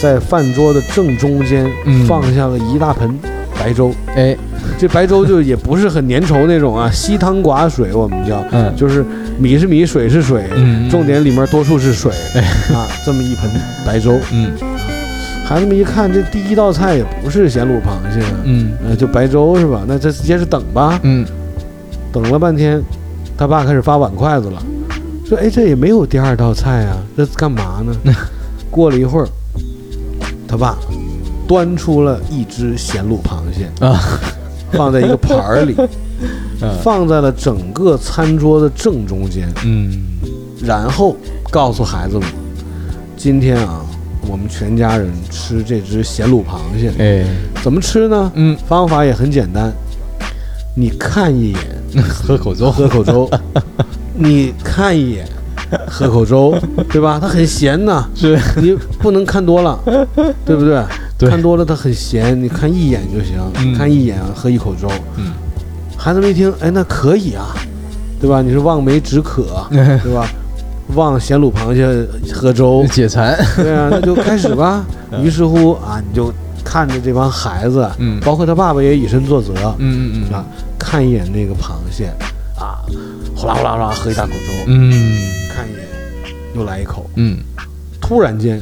[0.00, 2.04] 在饭桌的正中间嗯。
[2.06, 3.18] 放下了一大盆
[3.58, 3.92] 白粥。
[4.14, 4.36] 哎。
[4.78, 8.74] 这白粥就也不是很粘稠那种啊，稀汤寡水，我们叫，嗯。
[8.74, 9.04] 就是
[9.38, 10.88] 米是米，水是水，嗯。
[10.88, 12.10] 重点里面多数是水
[12.72, 13.50] 啊，这么一盆
[13.86, 14.18] 白粥。
[14.32, 14.52] 嗯。
[15.44, 18.72] 孩子们一看，这第一道菜也不是咸卤螃蟹啊，嗯。
[18.88, 19.82] 呃，就白粥是吧？
[19.86, 20.98] 那这接着等吧。
[21.02, 21.24] 嗯。
[22.10, 22.82] 等了半天，
[23.36, 24.62] 他爸开始发碗筷子了，
[25.24, 27.94] 说：“哎，这也没有第二道菜啊，这干嘛呢？”
[28.70, 29.28] 过了一会儿，
[30.48, 30.76] 他爸
[31.46, 34.00] 端出了一只咸卤螃蟹啊，
[34.72, 35.74] 放在一个盘儿里，
[36.60, 40.02] 嗯放在了整个餐桌的正中间，嗯
[40.64, 41.16] 然后
[41.50, 42.28] 告诉孩子们，
[43.16, 43.84] 今天啊，
[44.28, 47.24] 我们全家人吃这只咸卤螃蟹，哎
[47.62, 48.32] 怎么吃呢？
[48.34, 49.72] 嗯，方法也很简单，
[50.74, 53.30] 你看一眼 喝口粥，喝口粥，
[54.14, 55.26] 你看一眼
[55.88, 56.54] 喝口粥，
[56.90, 57.18] 对吧？
[57.20, 59.78] 它很咸呐，是你不能看多了，
[60.44, 60.82] 对不对？
[61.16, 64.88] 对看多了它很咸，你看一眼就行，嗯看一眼喝一口粥。
[65.16, 65.32] 嗯
[65.96, 67.54] 孩子们一听，哎，那可以啊，
[68.20, 68.42] 对吧？
[68.42, 70.26] 你是望梅止渴， 对吧？
[70.94, 74.84] 望咸卤螃蟹喝粥，解馋，对啊，那就开始吧。
[75.22, 76.30] 于是乎啊，你就
[76.62, 80.44] 看着这帮孩子，嗯包括他爸爸也以身作则，嗯嗯啊，
[80.78, 82.12] 看一眼那个螃蟹，
[82.58, 82.78] 啊，
[83.36, 84.90] 呼啦呼啦呼啦喝一大口粥，嗯
[85.48, 85.84] 看一眼，
[86.54, 87.08] 又来一口。
[87.16, 87.38] 嗯
[88.00, 88.60] 突然间，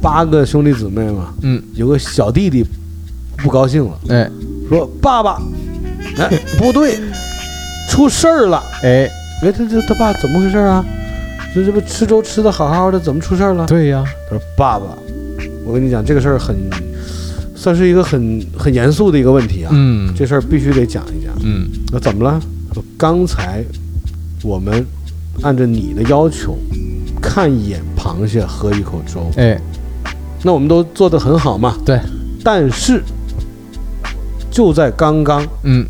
[0.00, 2.64] 八个兄弟姊妹嘛，嗯，有个小弟弟
[3.38, 4.30] 不高兴了，哎
[4.68, 5.40] 说：“爸爸，
[6.18, 6.98] 哎，不对，
[7.88, 8.62] 出事儿了！
[8.82, 9.08] 哎，
[9.42, 10.84] 哎，他这他爸怎么回事啊？
[11.54, 14.86] 这这不吃粥吃的好好的，怎么出事儿了？”对呀，他说：“爸爸，
[15.64, 16.56] 我跟你讲，这个事儿很，
[17.54, 19.70] 算是一个很很严肃的一个问题啊。
[19.72, 21.32] 嗯这事儿必须得讲一讲。
[21.42, 22.40] 嗯那怎么了？
[22.96, 23.64] 刚才
[24.42, 24.86] 我们
[25.42, 26.56] 按照你的要求
[27.20, 29.60] 看一眼螃蟹，喝一口粥，哎。
[30.44, 31.76] 那我们都做得很好嘛。
[31.84, 32.00] 对，
[32.42, 33.02] 但是
[34.50, 35.86] 就在刚刚，嗯。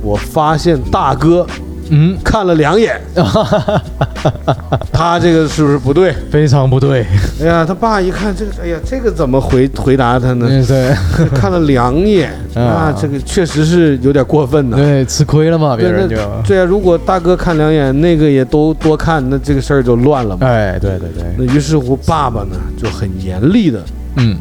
[0.00, 1.44] 我发现大哥
[1.90, 3.00] 嗯，看了两眼，
[4.92, 6.14] 他这个是不是不对？
[6.30, 7.04] 非常不对，
[7.40, 10.46] 哎呀，他爸一看这个，哎呀，这个怎么回回答他呢？
[10.50, 10.94] 嗯对。
[11.34, 12.30] 看了两眼。
[12.54, 12.62] 啊。
[12.62, 14.76] 啊，这个确实是有点过分呐。
[14.76, 20.46] 对，吃亏了嘛，别人就，对啊，如果大哥看两眼，那个也都多看，那这个事儿就乱了嘛。
[20.46, 23.80] 哎对对对，那于是乎，爸爸呢就很严厉的，
[24.16, 24.36] 嗯。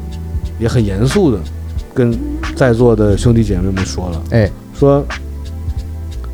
[0.59, 1.37] 也很严肃的，
[1.93, 2.11] 跟
[2.55, 4.49] 在座的兄弟姐妹们说了，哎。
[4.77, 5.03] 说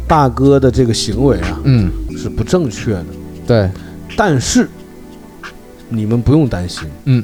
[0.07, 1.91] 大哥的这个行为啊嗯。
[2.17, 3.05] 是不正确的，
[3.45, 3.69] 对，
[4.15, 4.69] 但是
[5.89, 7.23] 你们不用担心，嗯，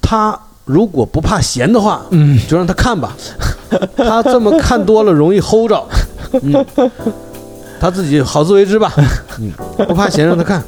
[0.00, 2.38] 他如果不怕咸的话，嗯。
[2.48, 3.14] 就让他看吧，
[3.96, 5.86] 他这么看多了容易齁着，
[6.40, 6.64] 嗯，
[7.80, 8.92] 他自己好自为之吧，
[9.40, 9.52] 嗯，
[9.86, 10.62] 不怕咸让他看。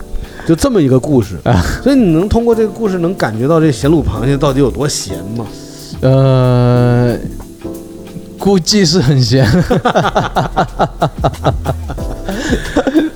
[0.47, 1.39] 就这么一个故事，
[1.83, 5.47] 所以你能通过这个故事能感觉到这咸卤螃蟹到底有多咸吗？
[6.03, 7.17] 呃，
[8.47, 9.45] 估计是很咸，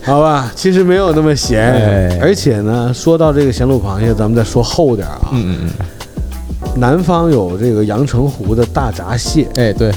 [0.03, 2.19] 好吧，其实没有那么咸，哎。
[2.21, 5.29] 而且呢，说到这个咸卤螃蟹，咱们再说厚点儿啊。
[5.31, 5.71] 嗯嗯嗯。
[6.75, 9.93] 南方有这个阳澄湖的大闸蟹，嗯，哎对，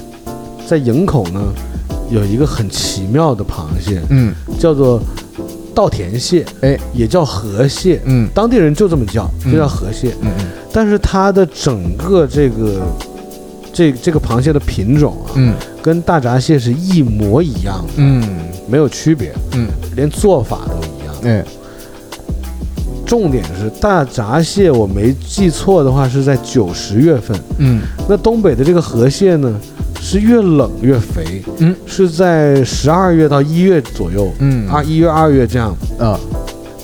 [0.67, 1.41] 在营口呢
[2.12, 4.32] 有一个很奇妙的螃蟹，嗯。
[4.60, 5.02] 叫做
[5.74, 6.78] 稻田蟹，哎。
[6.93, 8.30] 也叫河蟹，嗯。
[8.36, 10.13] 当地人就这么叫，就叫河蟹。
[10.22, 10.46] 嗯嗯。
[10.72, 12.82] 但是它的整个这个
[13.73, 18.23] 这这个螃蟹的品种啊，嗯跟大闸蟹是一模一样的，嗯
[18.69, 21.15] 没有区别，嗯，连做法都一样。
[21.23, 21.43] 哎
[23.05, 27.38] 重点是大闸蟹，我没记错的话是在九十月份。
[27.57, 29.53] 嗯那东北的这个河蟹呢，
[30.01, 36.19] 是越冷越肥，嗯，是在十二月到一月左右，嗯二一月、二月这样，啊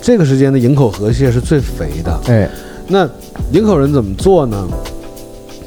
[0.02, 2.20] 这个时间的营口河蟹是最肥的。
[2.28, 2.50] 哎
[2.88, 3.10] 那
[3.52, 4.68] 营口人怎么做呢？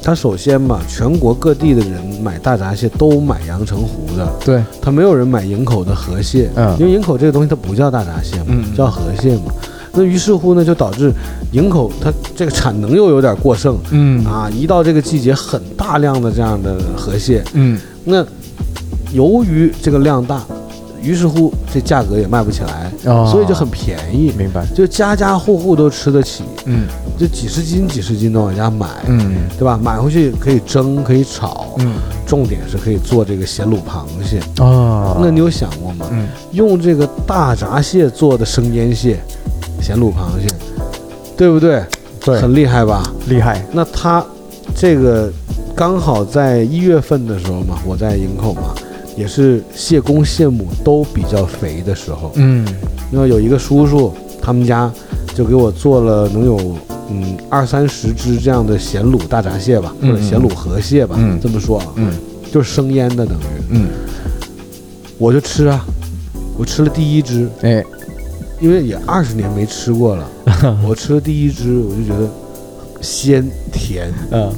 [0.03, 6.75] 他首先嘛，全国各地的人买大闸蟹都买阳澄湖的，对，他没有人买营口的河蟹，嗯。
[6.77, 8.75] 因为营口这个东西它不叫大闸蟹嘛，嗯。
[8.75, 9.53] 叫河蟹嘛。
[9.93, 11.13] 那于是乎呢，就导致
[11.53, 13.77] 营口它这个产能又有点过剩。
[13.91, 14.25] 嗯。
[14.25, 17.79] 啊，一到这个季节，很大量的这样的河蟹，嗯。
[18.03, 18.25] 那
[19.13, 20.43] 由于这个量大，
[21.01, 23.29] 于是乎这价格也卖不起来，哦。
[23.31, 26.87] 所以就很便宜，明白，就家家户户都吃得起，嗯
[27.17, 29.79] 就几十斤几十斤的往家买，嗯对吧？
[29.81, 31.93] 买回去可以蒸，可以炒，嗯
[32.25, 34.39] 重点是可以做这个咸卤螃蟹。
[34.63, 36.07] 啊，那你有想过吗？
[36.11, 39.19] 嗯用这个大闸蟹做的生腌蟹、
[39.81, 40.47] 咸卤螃蟹，
[41.37, 41.83] 对不对？
[42.25, 43.03] 对很厉害吧？
[43.27, 44.25] 厉害，那它
[44.75, 45.31] 这个
[45.75, 48.73] 刚好在一月份的时候嘛，我在营口嘛，
[49.17, 52.31] 也是蟹公蟹母都比较肥的时候。
[52.35, 52.65] 嗯
[53.11, 54.11] 因为有一个叔叔，
[54.41, 54.91] 他们家
[55.35, 56.57] 就给我做了能有
[57.13, 62.11] 嗯二三十只这样的咸卤大闸蟹吧，或嗯者咸卤河蟹吧，嗯这么说啊，嗯。
[62.51, 63.63] 就是生腌的等于。
[63.69, 63.87] 嗯。
[65.17, 65.85] 我就吃啊，
[66.57, 67.83] 我吃了第一只，哎。
[68.61, 70.29] 因为也二十年没吃过了，
[70.87, 72.29] 我吃了第一只，我就觉得
[73.01, 74.49] 鲜甜，嗯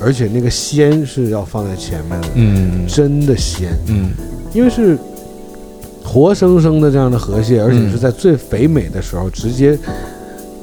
[0.00, 4.10] 而且那个鲜是要放在前面的，嗯真的鲜，嗯。
[4.54, 4.96] 因为是
[6.04, 9.76] 活生生的这样的河蟹，而且是在最肥美的时候，直接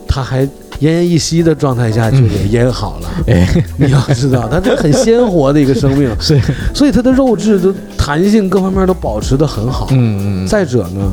[0.08, 0.48] 它还
[0.82, 3.10] 奄奄一息的状态下就给腌好了。
[3.28, 6.40] 哎，你要知道，它这很鲜活的一个生命， 是，
[6.74, 9.88] 所以它的肉质都弹性各方面都保持得很好。
[9.92, 11.12] 嗯嗯再者呢，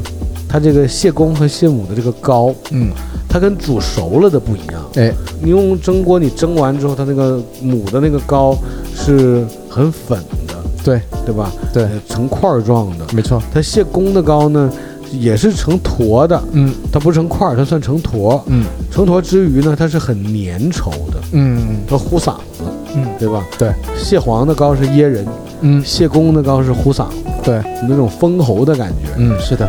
[0.48, 2.90] 它这个蟹公和蟹母的这个膏，嗯，
[3.28, 4.82] 它跟煮熟了的不一样。
[4.94, 5.12] 哎，
[5.42, 8.56] 你用蒸锅，你蒸完之后，它那个母的那个膏
[8.94, 10.54] 是很粉的，
[10.84, 11.50] 对对吧？
[11.72, 13.04] 对呃，成块儿状的。
[13.12, 14.70] 没错，它蟹公的膏呢，
[15.12, 16.72] 也是成坨的，嗯。
[16.92, 18.42] 它不是成块儿，它算成坨。
[18.46, 18.64] 嗯。
[18.90, 21.78] 成坨之余呢，它是很粘稠的，嗯。
[21.88, 23.06] 它糊嗓子，嗯。
[23.18, 23.44] 对吧？
[23.58, 25.26] 对，蟹黄的膏是噎人，
[25.60, 29.10] 嗯，蟹公的膏是糊嗓子，对，那种封喉的感觉。
[29.16, 29.68] 嗯是的，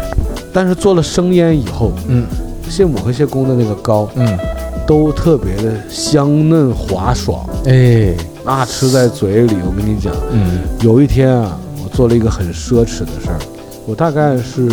[0.54, 2.26] 但是做了生腌以后，嗯。
[2.70, 4.38] 蟹母和蟹公的那个膏嗯，
[4.86, 8.14] 都特别的香嫩滑爽，哎，
[8.44, 10.60] 那吃在嘴里，我跟你讲，嗯。
[10.82, 13.40] 有一天啊，我做了一个很奢侈的事儿，
[13.86, 14.68] 我大概是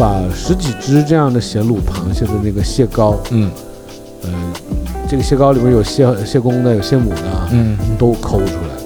[0.00, 3.50] 把十几只这样的咸卤螃蟹的那个蟹膏，嗯。
[4.22, 4.30] 呃，
[5.06, 7.76] 这个蟹膏里面有蟹蟹公的，有蟹母的啊，嗯。
[7.98, 8.80] 都抠出来。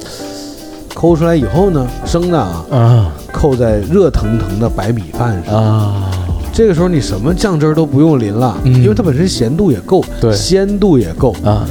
[0.92, 3.12] 抠出来以后呢，生的啊，啊。
[3.32, 5.54] 扣在热腾腾的白米饭上。
[5.54, 6.10] 啊，
[6.52, 8.82] 这个时候你什么酱汁儿都不用淋了，嗯。
[8.82, 10.34] 因为它本身咸度也够，对。
[10.34, 11.64] 鲜度也够，啊，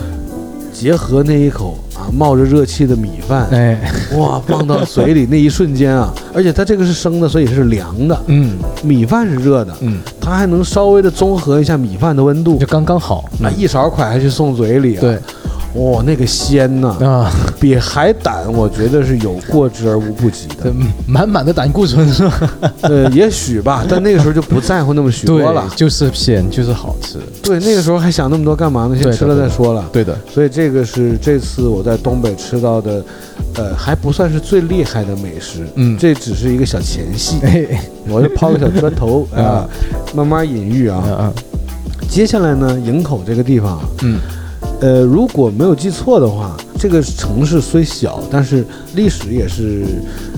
[0.74, 3.80] 结合那一口啊冒着热气的米饭，哎，
[4.17, 8.57] 哇，放到嘴里那一瞬间啊，而且它这个是生的，所以是凉的，嗯。
[8.84, 12.57] 米饭是热的，嗯，它还能稍微的综合一下米饭的温度。
[12.57, 15.17] 就，刚刚好，那，一勺蒯下去送嘴里啊，对，
[15.76, 20.71] 哇，那个鲜呐，啊，比海胆我觉得是有过之而无不及的，
[21.07, 22.53] 满满的胆固醇是吧？
[22.82, 28.95] 呃，也许吧，但那个时候就不在乎那么许多了，就是鲜就是好吃，对，那个时候还想那么多干嘛呢？
[29.01, 29.89] 先吃了再说了。
[29.91, 33.03] 对的，所以这个是这次我在东北吃到的，
[33.55, 35.97] 呃，还不算是最厉害的美食，嗯。
[35.97, 37.65] 这只是一个小前戏，哎，
[38.09, 39.67] 我就抛个小砖头 啊，
[40.13, 41.34] 慢慢隐喻啊。
[42.09, 44.19] 接下来呢，营口这个地方啊，嗯
[44.84, 48.65] 呃，如果没有记错的话，这个城市虽小，但是
[48.95, 49.86] 历史也是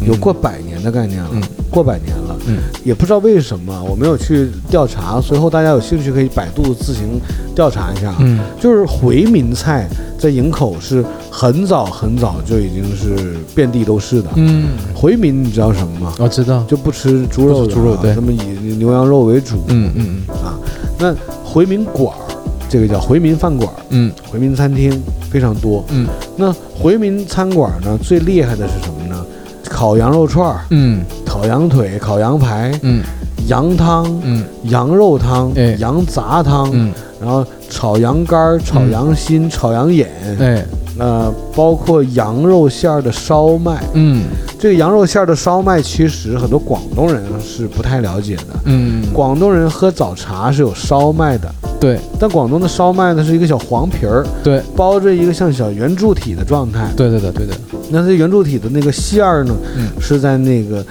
[0.05, 1.41] 有过百年的概念了，嗯
[1.71, 2.35] 过百年了。
[2.45, 7.19] 嗯也不知道为什么，我没有去调查，随后大家有兴趣可以百度自行
[7.55, 8.17] 调查一下啊。
[8.19, 9.89] 嗯就是回民菜
[10.19, 14.29] 在营口是很早很早就已经是遍地都是的。
[14.35, 16.13] 嗯，回民你知道什么吗？
[16.19, 20.53] 我知道，就不吃猪肉啊，猪肉对他们以牛羊肉为主嗯嗯啊。
[20.99, 22.24] 那回民馆儿，
[22.69, 24.11] 这个叫回民饭馆儿、嗯。
[24.29, 25.83] 回民餐厅非常多。
[25.89, 26.07] 嗯。
[26.35, 29.25] 那回民餐馆呢，最厉害的是什么呢？
[29.69, 31.03] 烤羊肉串儿、嗯。
[31.25, 33.03] 烤羊腿、烤羊排、嗯。
[33.47, 34.43] 羊汤、嗯。
[34.63, 35.75] 羊肉汤、哎。
[35.79, 36.91] 羊杂汤，嗯，
[37.21, 40.09] 然后炒羊肝儿、炒羊心、炒羊眼，
[40.39, 40.65] 哎
[40.97, 43.83] 呃，包括羊肉馅儿的烧麦。
[43.93, 44.23] 嗯
[44.57, 48.43] 这个羊肉馅儿的烧麦，其实很多广东人是不太了解的。
[48.63, 56.89] 嗯，广东人喝早茶是有烧麦的，对但广东的烧麦呢是一个小黄皮儿，对包着一个像小圆柱体的状态。
[56.95, 57.53] 对对的对的，
[57.91, 60.83] 那这圆柱体的那个馅儿呢，嗯是在那个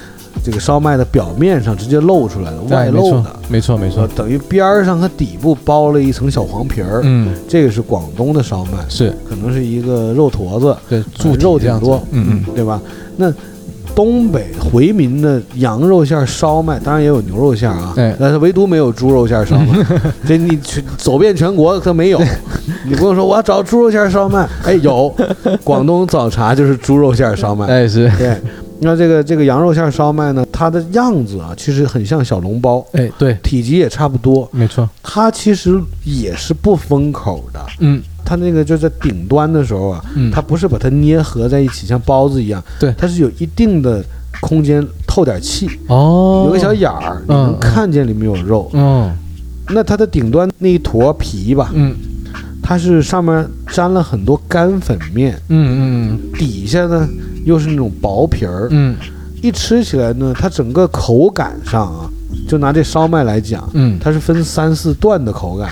[0.42, 3.36] 这个烧麦的表面上直接露出来的，外哎没错露的。
[3.48, 7.34] 没错没错，呃等于边儿上和底部包了一层小黄皮儿，嗯。
[7.48, 9.14] 这个是广东的烧麦，是。
[9.28, 12.54] 可能是一个肉坨子，对猪呃肉挺多，嗯嗯。
[12.54, 12.80] 对吧？
[13.16, 13.32] 那
[13.94, 18.16] 东北回民的羊肉馅儿烧麦，当然也有牛肉馅儿啊，哎。
[18.18, 19.78] 但是唯独没有猪肉馅儿烧麦。
[20.26, 22.20] 这你去走遍全国它没有，
[22.84, 25.14] 你不用说我要找猪肉馅儿烧麦，哎有，
[25.62, 27.66] 广东早茶就是猪肉馅儿烧麦。
[27.66, 28.10] 哎是。
[28.18, 28.36] 对，
[28.84, 34.48] 那这个这个羊肉馅儿烧麦呢，它的样子啊，其实很像小笼包，哎对体积也差不多。
[34.52, 44.04] 没错，它其实也是不封口的，嗯它那个就在顶端的时候啊，嗯它不是把它捏合在一起，像包子一样，对它是有一定的
[44.40, 48.70] 空间透点气，哦有个小眼儿，你能嗯看见里面有肉。
[48.74, 49.10] 嗯
[49.68, 51.94] 那它的顶端那一坨皮吧，嗯
[52.62, 57.08] 它是上面沾了很多干粉面，嗯嗯底下呢
[57.44, 58.96] 又是那种薄皮儿，嗯。
[59.42, 62.10] 一吃起来呢，它整个口感上啊，
[62.48, 63.98] 就拿这烧麦来讲，嗯。
[64.00, 65.70] 它是分三四段的口感。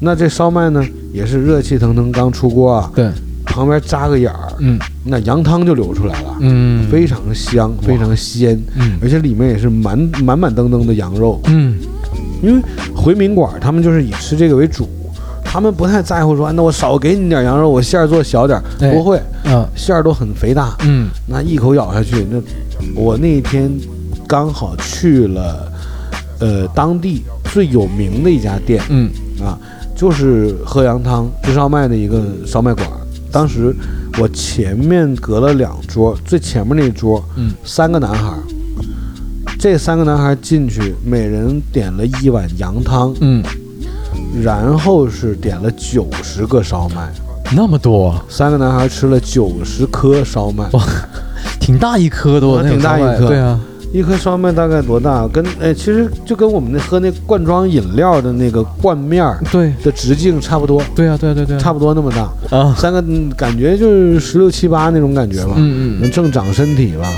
[0.00, 3.10] 那这烧麦呢，也是热气腾腾刚出锅啊，对。
[3.46, 4.78] 旁边扎个眼儿，嗯。
[5.04, 6.86] 那羊汤就流出来了，嗯。
[6.90, 8.98] 非常香，非常鲜，嗯。
[9.00, 11.40] 而且里面也是满满满登登的羊肉。
[11.46, 11.78] 嗯。
[12.42, 12.62] 因为
[12.94, 14.86] 回民馆他们就是以吃这个为主，
[15.54, 19.64] 他们不太在乎说，那我少给你点羊肉，我馅儿做小点儿，哎不会，嗯。
[19.76, 21.08] 馅儿都很肥大，嗯。
[21.28, 22.42] 那一口咬下去，那
[23.00, 23.70] 我那一天
[24.26, 25.72] 刚好去了，
[26.40, 29.08] 呃，当地最有名的一家店嗯。
[29.40, 29.56] 啊，
[29.94, 32.84] 就是喝羊汤吃烧麦的一个烧麦馆。
[33.30, 33.72] 当时
[34.18, 37.54] 我前面隔了两桌，最前面那一桌嗯。
[37.62, 38.42] 三个男孩儿，
[39.56, 43.40] 这三个男孩进去，每人点了一碗羊汤，嗯
[44.42, 47.08] 然后是点了九十个烧麦，
[47.54, 48.08] 那么多？
[48.08, 50.82] 啊，三个男孩吃了九十颗烧麦，哇
[51.60, 53.28] 挺大一颗的哦，挺大一颗。
[53.28, 53.58] 对啊，
[53.92, 55.26] 一颗烧麦大概多大？
[55.28, 59.72] 跟哎，其实就跟我们那喝那罐装饮料的那个罐面儿对。
[59.82, 66.00] 的直径差不多，对啊，对啊对啊对啊，差不多那么大，啊，三个嗯感觉就是十六七八那种感觉吧，嗯嗯。
[66.00, 67.08] 能正长身体吧，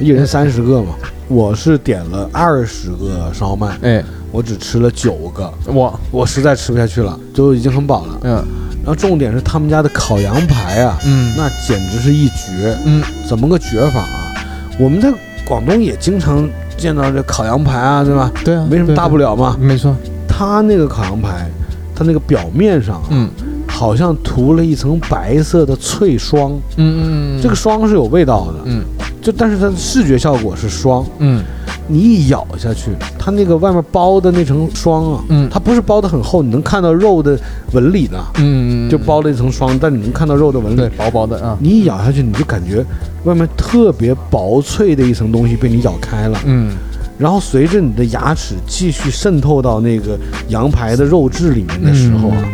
[0.00, 0.88] 一人三十个嘛。
[1.28, 4.04] 我是点了二十个烧麦，哎，
[4.36, 8.18] 我只吃了九个，我，我实在吃不下去了，就已经很饱了。
[8.24, 8.44] 嗯
[8.84, 12.76] 然后重点是他们家的烤羊排啊，嗯那简直是一绝。
[12.84, 14.34] 嗯怎么个绝法啊？
[14.78, 15.10] 我们在
[15.46, 18.30] 广东也经常见到这烤羊排啊，对吧？
[18.44, 19.56] 对啊，没什么大不了，嘛。
[19.58, 19.96] 没错，
[20.28, 21.50] 它那个烤羊排，
[21.94, 23.30] 它那个表面上啊，嗯
[23.66, 28.84] 好像涂了一层白色的脆霜，嗯嗯，这个霜是有味道的，嗯
[29.22, 31.04] 就但是它的视觉效果是霜。
[31.18, 31.42] 嗯
[31.88, 35.48] 你一咬下去，它那个外面包的那层霜啊，嗯。
[35.50, 37.38] 它不是包的很厚，你能看到肉的
[37.72, 40.76] 纹理的，嗯，就包了一层霜，但你能看到肉的纹理。
[40.76, 40.88] 对。
[40.90, 42.84] 薄薄的啊，你一咬下去，你就感觉
[43.24, 46.72] 外面特别薄脆的一层东西被你咬开了，嗯。
[47.18, 50.18] 然后随着你的牙齿继续渗透到那个
[50.48, 52.44] 羊排的肉质里面的时候啊，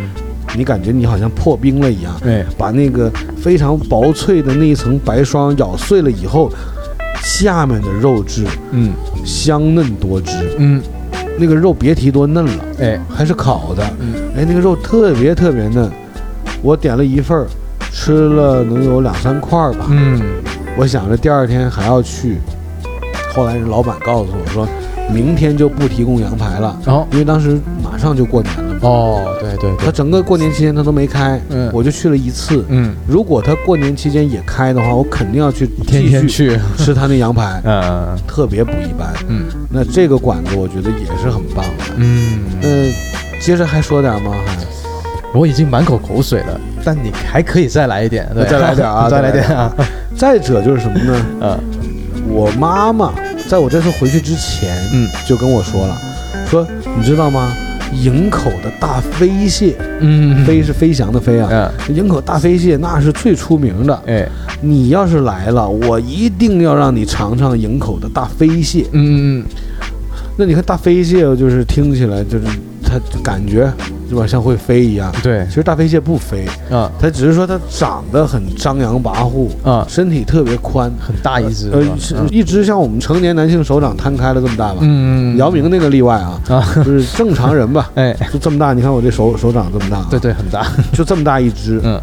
[0.57, 6.49] 你感觉你好像破冰了一样，哎，把那个非常薄脆的那一层白霜咬碎了以后，
[7.23, 8.93] 下面的肉质嗯。
[9.25, 10.83] 香嫩多汁，嗯。
[11.39, 14.15] 那个肉别提多嫩了，哎，还是烤的，嗯。
[14.37, 15.91] 哎，那个肉特别特别嫩。
[16.63, 17.47] 我点了一份儿，
[17.91, 19.87] 吃了能有两三块儿吧。
[19.89, 20.21] 嗯。
[20.77, 22.39] 我想着第二天还要去，
[23.35, 24.67] 后来人老板告诉我说，
[25.13, 27.07] 明天就不提供羊排了，哦。
[27.13, 28.72] 因为当时马上就过年了。
[28.72, 28.72] 嘛。
[28.83, 31.71] 哦，对对对，他整个过年期间他都没开，嗯。
[31.73, 32.65] 我就去了一次。
[32.69, 39.13] 嗯，如果他过年期间也开的话，我肯定要去天天继续去，吃他那羊排， 嗯特别不一般。
[39.29, 39.45] 嗯。
[39.71, 41.85] 那这个馆子我觉得也是很棒的。
[41.97, 44.33] 嗯，那接着还说点吗？
[44.45, 44.57] 还
[45.39, 48.45] 我已经满口口水了，但你还可以再来一点，对。
[48.47, 49.09] 再来点啊。
[49.11, 49.73] 再来点啊，
[50.17, 51.27] 再者就是什么呢？
[51.41, 51.59] 嗯。
[52.29, 53.13] 我妈妈
[53.49, 55.09] 在我这次回去之前，嗯。
[55.27, 55.97] 就跟我说了，
[56.47, 56.67] 说
[56.99, 57.51] 你知道吗？
[57.93, 64.03] 营口的大飞蟹，嗯，飞是飞翔的飞啊，嗯，营口大飞蟹那是最出名的。
[64.07, 64.29] 哎，
[64.61, 68.87] 你要是来了，我一定要让你尝尝营口的大飞蟹。
[68.93, 69.45] 嗯嗯
[70.37, 72.45] 那你看大飞蟹，就是听起来就是
[72.83, 73.71] 它感觉
[74.17, 75.13] 是吧，像会飞一样。
[75.23, 81.83] 对其实大飞蟹不飞，啊它只是说它长得很张扬跋扈，啊，身体特别宽，很大一只，呃，
[82.31, 84.79] 一只像我们成年男性手掌摊开了这么大吧。
[84.83, 88.73] 嗯，姚明那个例外啊，啊，就是 正常人吧，哎，就这么大。
[88.73, 91.81] 你看我这手手掌这么大、啊，对，对，很大，就这么大一只。
[91.83, 92.01] 嗯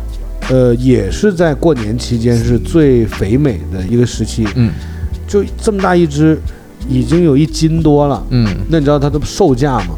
[0.49, 4.71] 呃，也是在过年期间是最肥美的一个时期，嗯
[5.27, 6.39] 就这么大一只，
[6.87, 8.23] 已经有一斤多了。
[8.29, 9.89] 嗯那你知道它的售价吗？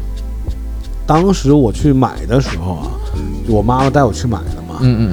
[1.12, 2.88] 当时我去买的时候啊，
[3.46, 4.78] 我妈妈带我去买的嘛。
[4.80, 5.12] 嗯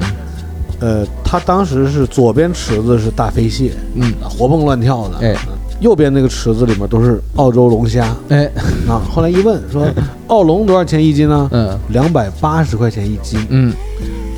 [0.80, 5.18] 呃，它当时是左边池子是大飞蟹，嗯，活蹦乱跳的。
[5.18, 5.36] 哎
[5.80, 8.46] 右边那个池子里面都是澳洲龙虾哎，
[8.88, 9.00] 啊。
[9.12, 9.86] 后来一问说，
[10.28, 11.46] 澳龙多少钱一斤呢？
[11.52, 13.38] 嗯两百八十块钱一斤。
[13.50, 13.70] 嗯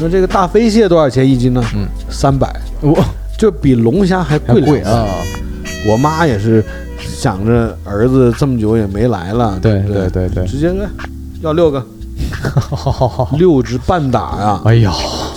[0.00, 1.62] 那这个大飞蟹多少钱一斤呢？
[1.76, 2.98] 嗯，三百，我
[3.38, 4.62] 就比龙虾还还贵。
[4.62, 5.06] 贵啊，
[5.88, 6.64] 我妈也是
[6.98, 10.88] 想着儿子这么久也没来了，对对对对，直接来
[11.42, 11.84] 要六个，
[13.38, 14.60] 六只半打呀！
[14.64, 14.92] 哎呀，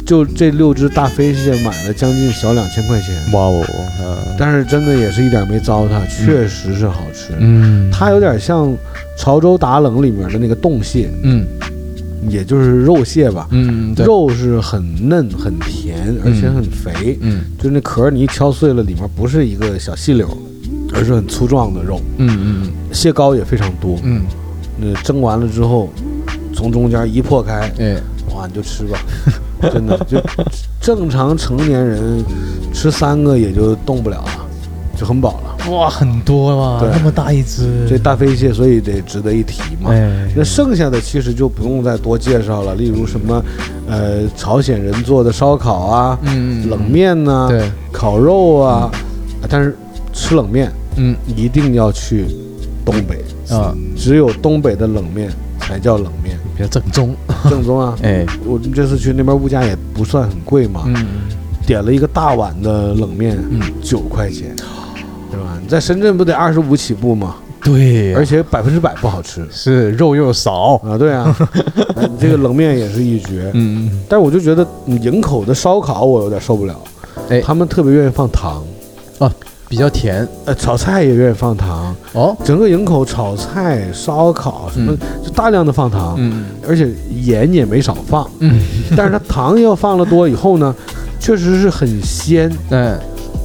[0.05, 3.65] 就这六只大飞蟹买了将近小两千块钱，哇哦，
[4.01, 7.33] 嗯但是真的也是一点没糟蹋，确实是好吃。
[7.39, 8.75] 嗯，它有点像
[9.17, 11.45] 潮州打冷里面的那个冻蟹，嗯。
[12.27, 13.47] 也就是肉蟹吧。
[13.51, 17.41] 嗯对，肉是很嫩、很甜，而且很肥，嗯。
[17.57, 20.27] 就是那壳你一敲碎了，里面不是一个小细柳，
[20.91, 22.01] 而是很粗壮的肉。
[22.17, 22.71] 嗯嗯。
[22.91, 24.23] 蟹膏也非常多，嗯，
[24.77, 25.89] 那蒸完了之后，
[26.53, 27.97] 从中间一破开，哎，
[28.33, 28.99] 哇，你就吃吧，
[29.71, 30.21] 真的就
[30.81, 32.23] 正常成年人
[32.73, 34.45] 吃三个也就动不了了，
[34.97, 35.71] 就很饱了。
[35.71, 39.89] 哇，很多嘛，对那么大一只，这大飞蟹，所以得值得一提嘛。
[39.91, 43.43] 哎，那剩下的其实就不用再多介绍了，例如什么，
[43.87, 48.91] 呃，朝鲜人做的烧烤啊，嗯冷，面呐、对，烤肉啊，
[49.49, 49.75] 但是
[50.13, 52.27] 吃冷面嗯一定要去
[52.85, 57.15] 东北，啊，只有东北的冷面才叫冷面，比较正宗，
[57.49, 57.97] 正宗啊。
[58.03, 60.95] 哎，我们这次去那边物价也不算很贵嘛，嗯。
[61.65, 64.55] 点了一个大碗的冷面，嗯，九块钱，
[65.31, 65.57] 对吧？
[65.59, 67.37] 你在深圳不得二十五起步吗？
[67.63, 69.43] 对，而且百分之百不好吃。
[69.49, 70.95] 是肉又少，啊！
[70.95, 71.35] 对啊，
[72.21, 73.49] 这个冷面也是一绝。
[73.55, 73.89] 嗯。
[74.07, 76.79] 但是我就觉得嗯营口的烧烤我有点受不了，
[77.29, 77.41] 哎。
[77.41, 78.63] 他们特别愿意放糖，
[79.17, 79.25] 比
[79.75, 80.25] 比较甜。
[80.45, 84.97] 呃，炒菜也愿意放糖，哦，整个营口炒菜、烧烤什么嗯。
[85.21, 86.45] 就大量的放糖，嗯。
[86.65, 88.57] 而且盐也没少放，嗯。
[88.95, 90.73] 但是它糖要放了多以后呢，
[91.19, 92.49] 确实是很鲜。
[92.69, 92.97] 嗯，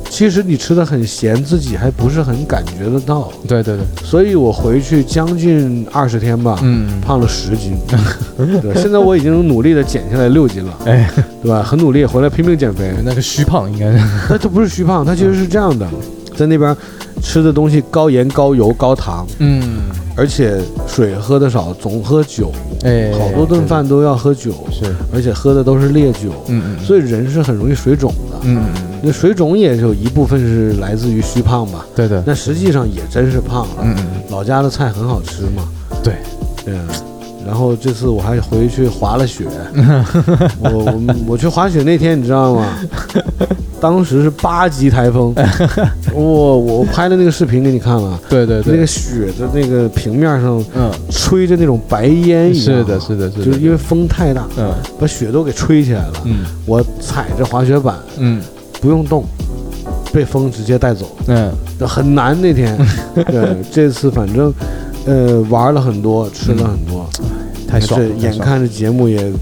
[0.09, 7.76] 其实你吃的很咸，自己还不是很感觉得到，对对对，所以我回去将近二十天吧，嗯，胖了十斤。
[8.62, 11.11] 对，现在我已经努力的减下来六斤了，哎，
[11.43, 11.62] 对吧？
[11.62, 12.93] 很努力，回来拼命减肥。
[13.05, 13.93] 那个虚胖应该。
[13.93, 15.87] 是，但它不是虚胖，它其实是这样的，
[16.41, 16.74] 在那边
[17.22, 19.62] 吃的东西高盐、高油、高糖，嗯，
[20.16, 22.51] 而且水喝的少，总喝酒，
[22.82, 28.38] 哎，好多顿饭都要喝酒，是，而且喝的都是烈酒，嗯嗯，所以人是很容易水肿的。
[28.45, 28.64] 嗯
[29.03, 33.82] 那水肿也有一部分是来自于虚胖吧，对的，那实际上也真是胖了。
[33.82, 34.07] 嗯嗯。
[34.30, 35.68] 老家的菜很好吃嘛，
[36.03, 36.14] 对，
[36.66, 37.10] 嗯。
[37.51, 39.45] 然后这次我还回去滑了雪，
[40.63, 42.65] 我我我去滑雪那天你知道吗？
[43.81, 45.35] 当时是八级台风，
[46.15, 54.71] 我我拍的那个视频给你看了，对对对，那个雪的那个平面上嗯，吹着那种白烟一样，是的，是的，是的，就是因为风太大，嗯。
[55.01, 56.13] 把雪都给吹起来了。
[56.25, 56.45] 嗯。
[56.67, 58.41] 我踩着滑雪板嗯。
[58.81, 59.25] 不用动，
[60.13, 62.79] 被风直接带走，嗯，很难那天。
[63.27, 64.53] 对，这次反正
[65.07, 67.09] 呃玩了很多，吃了很多，
[67.67, 68.35] 太爽了，这太爽了。
[68.35, 69.33] 眼看着节目也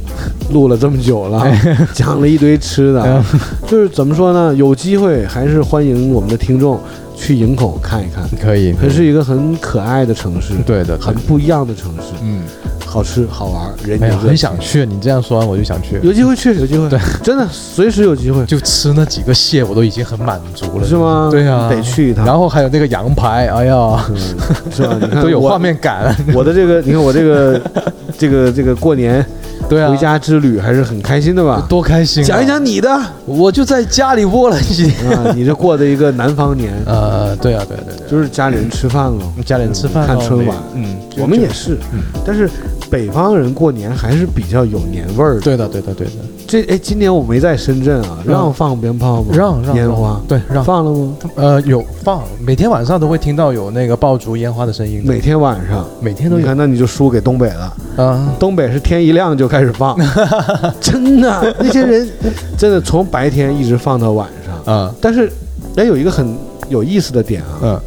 [0.52, 1.44] 录了这么久了，
[1.92, 3.22] 讲了一堆吃的嗯，
[3.66, 4.54] 就是怎么说呢？
[4.54, 6.78] 有机会还是欢迎我们的听众
[7.16, 8.88] 去营口看一看，可以，可以。
[8.88, 12.42] 它是一个很可爱的城市，对的，很不一样的城市，嗯，
[12.88, 21.28] 好吃好玩，人哎呀，也很想去，你这样说完我就想去，有机会去，有机会，对，真的随时有机会，就吃那几个蟹我都已经很满足了，是吗？
[21.30, 22.24] 对啊，得去一趟。
[22.24, 24.16] 然后还有那个羊排，哎呀，嗯，
[24.74, 24.96] 是吧？
[25.00, 27.60] 你看 都有画面感，我的这个，你看我这个，
[28.18, 29.24] 这个这个过年
[29.68, 31.66] 对啊，回家之旅还是很开心的吧？
[31.68, 32.26] 多开心啊！
[32.26, 32.90] 讲一讲你的。
[32.90, 35.36] 啊，我就在家里窝了几天。
[35.36, 42.00] 你这过的一个南方年， 呃，对啊，对对对，就是家里人吃饭了，家里人吃饭咯看春晚，嗯，我们也是，嗯。
[42.24, 42.48] 但是
[42.90, 45.40] 北方人过年还是比较有年味儿的。
[45.40, 46.12] 对的，对的，对的，
[46.46, 49.28] 这哎，今年我没在深圳啊，嗯让放鞭炮吗？
[49.32, 50.20] 让让烟花？
[50.26, 50.64] 对让。
[50.64, 51.16] 放了吗？
[51.36, 56.40] 呃有放，每天晚上都会听到有那个爆竹烟花的声音，每天晚上，每天都有。
[56.40, 57.76] 你看，那你就输给东北了。
[57.96, 59.96] 啊，东北是天一亮就开始放，
[60.80, 62.08] 真的， 那些人
[62.56, 64.74] 真的从白天一直放到晚上。
[64.74, 64.94] 啊。
[65.00, 65.30] 但是，
[65.76, 66.34] 哎，有一个很
[66.68, 67.80] 有意思的点啊，嗯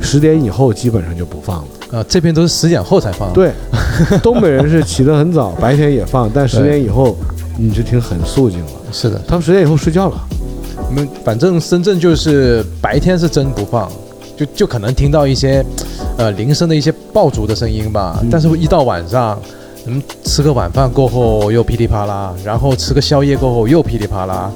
[0.00, 1.64] 十点以后基本上就不放了。
[1.98, 3.52] 啊，这边都是十点后才放，，对，
[4.22, 7.16] 东北人是起得很早，白天也放，但十点以后
[7.58, 8.66] 你就听很肃静了。
[8.90, 10.16] 是的，他们十点以后睡觉了。
[10.88, 13.90] 我们反正深圳就是白天是真不放，
[14.36, 15.62] 就就可能听到一些
[16.16, 19.38] 呃铃声的一些爆竹的声音吧，嗯但是一到晚上，
[19.84, 24.50] 嗯，吃个晚饭过后又噼里啪啦，然后吃个宵夜过后又噼里啪啦，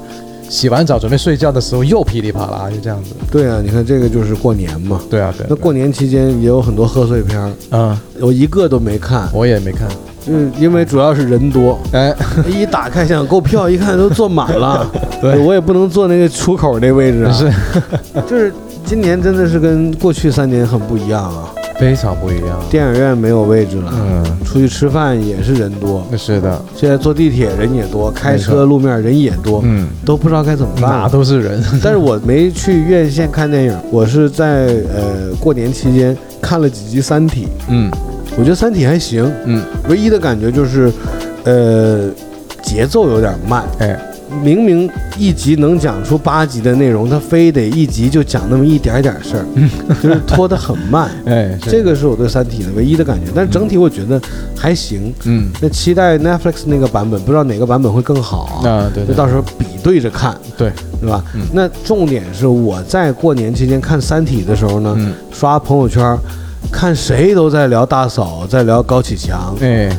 [0.49, 3.13] 洗完澡准备睡觉的时候又噼里啪啦，就这样子。
[3.31, 5.01] 对啊，你看这个就是过年嘛。
[5.09, 5.33] 对啊。
[5.49, 9.87] 那过年期间也有很多贺岁片儿，嗯，我一个都没看，我也没看。
[10.29, 12.13] 嗯，因为主要是人多，哎，
[12.47, 14.89] 一打开想购票，一看都坐满了，
[15.21, 17.31] 对我也不能坐那个出口那位置啊。
[17.31, 17.51] 是
[18.27, 18.53] 就是
[18.85, 21.47] 今年真的是跟过去三年很不一样啊，
[21.79, 22.59] 非常不一样。
[22.69, 30.89] 电影院没有位置了，嗯，出去吃饭也是人多，是的，现在坐地铁人也多，开车路面人也多，嗯，都不知道该怎么办。
[30.91, 31.09] 哪。
[31.09, 31.63] 都是人。
[31.83, 37.91] 但是我没去院线看电影，我是在呃过年期间看了几集《三体》，嗯。
[38.39, 40.91] 我觉得《三体》还行，嗯，唯一的感觉就是，
[41.43, 42.07] 呃，
[42.61, 43.63] 节奏有点慢。
[43.79, 43.99] 哎，
[44.43, 44.87] 明明
[45.17, 49.45] 一集能讲出八集的内容，他非得一集就讲那么一点点事儿，
[50.01, 51.09] 就是拖得很慢。
[51.25, 54.21] 哎，这个是我对《三体》的唯一的感觉，但是整体我觉得
[54.55, 55.13] 还行。
[55.25, 58.69] 嗯，那期待 Netflix 那个版本，不知道哪个版本会更好啊？
[58.69, 61.23] 啊，对对，就到时候比对着看，对，是吧？
[61.33, 66.17] 嗯那重点是我在过年期间看《三体》的时候呢，嗯，刷朋友圈，
[66.71, 69.89] 看谁都在聊大嫂，在聊高启强，哎，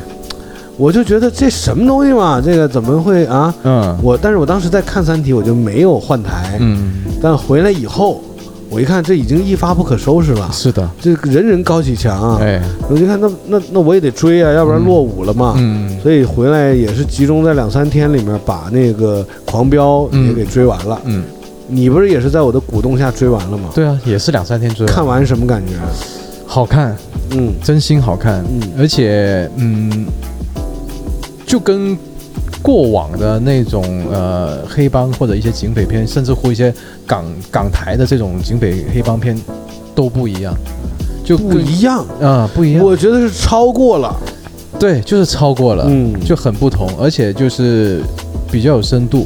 [0.79, 3.53] 我就觉得这什么东西嘛，这个怎么会啊？
[3.63, 3.97] 嗯。
[4.01, 8.23] 我但是我当时在看《三体》，我就没有换台，嗯，但回来以后，
[8.69, 15.55] 我一看这已经一发不可收拾了，是的，这个人人高启强啊，哎，我就看那那那我也得追啊，要不然落伍了嘛。
[15.57, 20.97] 嗯，所以回来也是集中在两三天里面把那个《狂飙》也给追完了。
[21.03, 21.23] 嗯，
[21.67, 23.69] 你不是也是在我的鼓动下追完了吗？
[23.75, 25.73] 对啊，也是两三天追完，看完什么感觉？
[26.47, 26.95] 好看，
[27.31, 27.53] 嗯。
[27.61, 28.61] 真心好看，嗯。
[28.77, 30.05] 而且嗯，
[31.49, 31.97] 就跟
[32.61, 36.71] 过往的那种呃黑帮或者一些警匪片，甚至乎一些
[37.07, 39.35] 港港台的这种警匪黑帮片
[39.95, 40.53] 都不一样，
[41.25, 44.15] 就不一样，啊、不一样，我觉得是超过了。
[44.79, 46.13] 对，就是超过了，嗯。
[46.23, 47.99] 就很不同，而且就是
[48.51, 49.25] 比较有深度，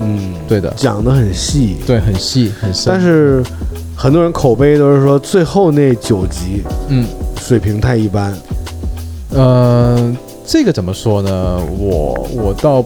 [0.00, 3.44] 嗯，对的，讲的很细，对，很细很深，但是
[3.94, 7.06] 很多人口碑都是说最后那九集嗯，
[7.40, 8.36] 水平太一般。
[9.30, 10.12] 呃，
[10.46, 11.60] 这个怎么说呢？
[11.78, 12.84] 我我倒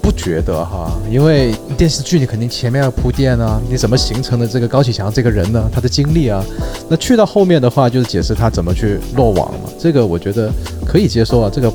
[0.00, 5.68] 不觉得哈，因为电视剧你肯定前面要铺垫啊，你怎么形成的这个高启强这个人呢？
[5.72, 6.42] 他的经历啊，
[6.88, 10.50] 那去到后面的话就是解释他怎么去落网嘛，这个我觉得
[10.86, 11.70] 可以接受啊，这个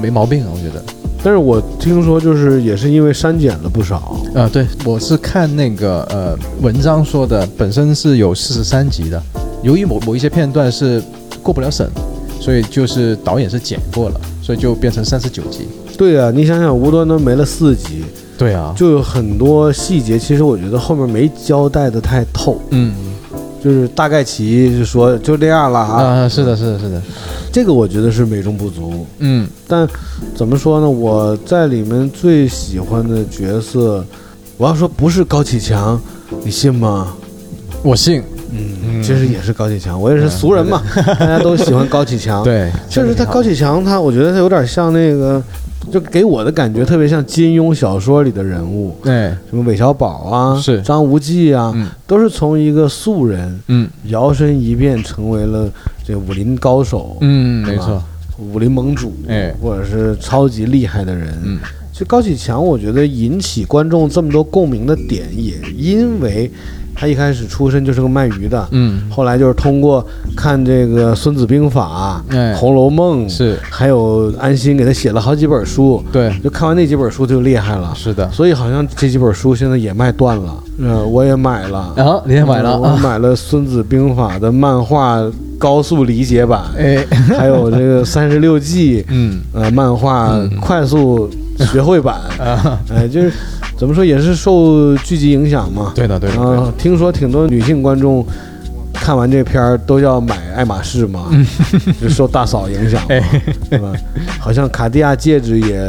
[0.00, 0.82] 没毛病啊，我觉得。
[1.22, 4.16] 但是我听说就是也是因为删减了不少。
[4.34, 9.22] 啊，对，我是看那个呃文章说的，本身是有四十三集的，
[9.62, 11.02] 由于某某一些片段是
[11.42, 11.86] 过不了审，
[12.40, 14.20] 所以就是导演是剪过了，
[14.50, 15.68] 所以就变成三十九集。
[15.96, 18.02] 对啊，你想想，无端端没了四集，
[18.36, 22.92] 对啊，就有很多细节，其实我觉得后面没交代的太透，嗯
[23.62, 26.02] 就是大概其就说就这样了啊。
[26.02, 27.00] 啊，是的，是的，是的，
[27.52, 29.06] 这个我觉得是美中不足。
[29.20, 29.86] 嗯但
[30.34, 30.90] 怎么说呢？
[30.90, 34.04] 我在里面最喜欢的角色，
[34.56, 36.00] 我要说不是高启强，
[36.42, 37.14] 你信吗？
[37.84, 38.20] 我信，
[38.50, 40.82] 嗯，嗯其实也是高启强，我也是俗人嘛，
[41.18, 42.42] 大家都喜欢高启强。
[42.44, 45.42] 对，确实他高启强，他我觉得他有点像那个，
[45.90, 50.80] 就给我的感觉特别像金庸小说里的人物，对，什么韦小宝啊，是。
[50.82, 51.88] 张无忌啊，嗯。
[52.06, 53.88] 都是从一个素人嗯。
[54.06, 55.70] 摇身一变成为了
[56.04, 58.02] 这武林高手、嗯，没错，
[58.38, 59.54] 武林盟主，哎。
[59.62, 61.28] 或者是超级厉害的人。
[61.44, 61.58] 嗯。
[61.92, 66.50] 其实高启强，我觉得引起观众这么多共鸣的点，也因为
[67.00, 73.58] 他一开始出身就是个卖鱼的，嗯，后来就是通过看这个《孙子兵法》哎红楼梦》，是。
[73.70, 77.90] 还有安心给他写了好几本书，对，就看完那几本书就厉害了。
[77.96, 82.72] 是的，所以好像这几本书现在也卖断了，嗯，我也买了，啊，你也买了？
[82.74, 83.00] 嗯我啊？
[83.02, 85.18] 买了《孙子兵法》的漫画
[85.58, 87.02] 高速理解版，哎，
[87.38, 89.40] 还有这个三十六计，嗯。
[89.54, 90.50] 呃，漫画嗯。
[90.60, 91.30] 快速
[91.72, 93.32] 学会版，啊，哎，就是
[93.80, 95.92] 怎么说也是受剧集影响嘛。
[95.94, 98.22] 对的对的，啊，听说挺多女性观众
[98.92, 101.30] 看完这片儿都要买爱马仕嘛，
[101.98, 103.90] 就受大嫂影响嘛，哎是吧？
[104.38, 105.80] 好像卡地亚戒指也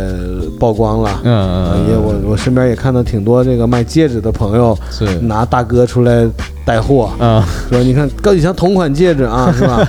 [0.58, 1.20] 曝光了。
[1.26, 6.26] 嗯呃嗯，也我我身边也看到挺多这个卖戒指的朋友是拿大哥出来
[6.64, 9.86] 带货，啊，说你看高启强同款戒指啊， 是吧？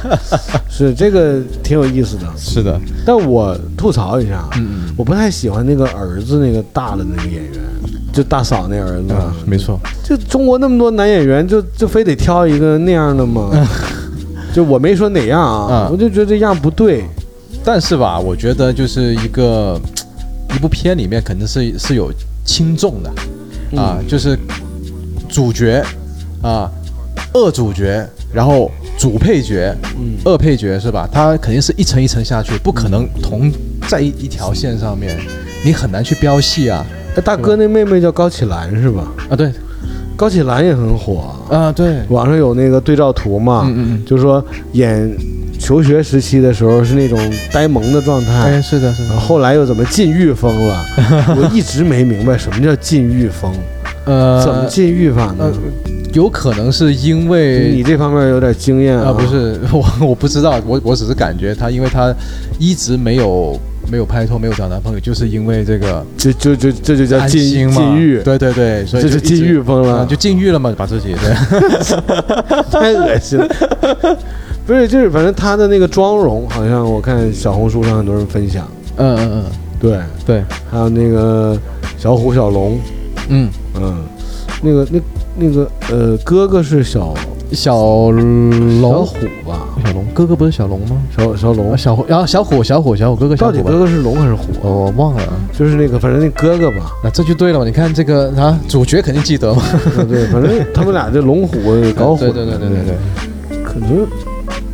[0.68, 2.22] 是这个挺有意思的。
[2.36, 7.52] 是的，但我吐槽一下，嗯我不太喜欢那个儿子那个大的那个演员，
[8.12, 9.12] 就大嫂那儿子。
[9.12, 13.50] 啊，没错，就中国那么多男演员，就就非得挑一个那样的吗？
[14.54, 17.04] 就我没说哪样啊，嗯我就觉得这样不对。
[17.64, 19.80] 但是吧，我觉得就是一个
[20.54, 22.12] 一部片里面肯定是是有
[22.44, 23.08] 轻重的
[23.80, 24.36] 啊，嗯就是
[25.28, 25.82] 主角
[26.42, 26.70] 啊，
[27.32, 31.08] 二主角，然后主配角，嗯二配角是吧？
[31.10, 33.50] 他肯定是一层一层下去，不可能同
[33.88, 35.16] 在一一条线上面，
[35.64, 36.84] 你很难去标戏啊
[37.16, 39.12] 哎，大哥那妹妹叫高启兰是吧？
[39.30, 39.50] 啊，对
[40.16, 45.14] 高启兰也很火，啊，对，网上有那个对照图嘛，嗯嗯就是说演
[45.58, 47.18] 求学时期的时候是那种
[47.52, 48.32] 呆萌的状嗯，态。
[48.52, 50.84] 哎，是的，是的，然后后来又怎么禁欲风了？
[51.36, 53.52] 我一直没明白什么叫禁欲风，
[54.06, 55.52] 呃，怎么禁欲法呢呃？
[56.12, 62.14] 有可能是因为你这方面有点经验啊，不是 我，我不知道，我我只是感觉他，因为他
[62.58, 63.58] 一直没有
[63.92, 71.34] 没有拍拖，没有找男朋友，就是因为这个这就就这就叫禁禁欲，对对对，所以这就是禁欲风了，啊就禁欲了嘛，把自己对，
[72.72, 73.46] 太恶心了。
[74.66, 78.66] 不是，就是反正他的那个妆容，好像我看小红书上很多人分享，
[78.96, 79.44] 嗯嗯嗯，
[79.78, 81.58] 对，对，还有那个
[81.98, 82.78] 小虎、小龙，
[83.28, 84.02] 嗯，嗯，
[84.62, 85.00] 那个那
[85.36, 87.12] 那个呃，哥哥是小
[87.52, 89.16] 小小龙，虎
[89.46, 89.68] 吧？
[89.84, 91.02] 小龙哥哥不是小龙吗？
[91.16, 94.64] 小小龙啊，，小虎，然后小虎，小虎，小虎哥哥，小虎到底哥，哥是龙还是虎啊？
[94.64, 95.22] 我忘了，
[95.52, 99.62] 就是那个，反正那哥哥吧，那这就对了嘛，你看这个啊，主角肯定记得嘛，
[99.98, 101.58] 嗯对，反正他们俩这龙虎
[101.96, 102.78] 搞混， 对对对对对
[103.48, 104.06] 对，可能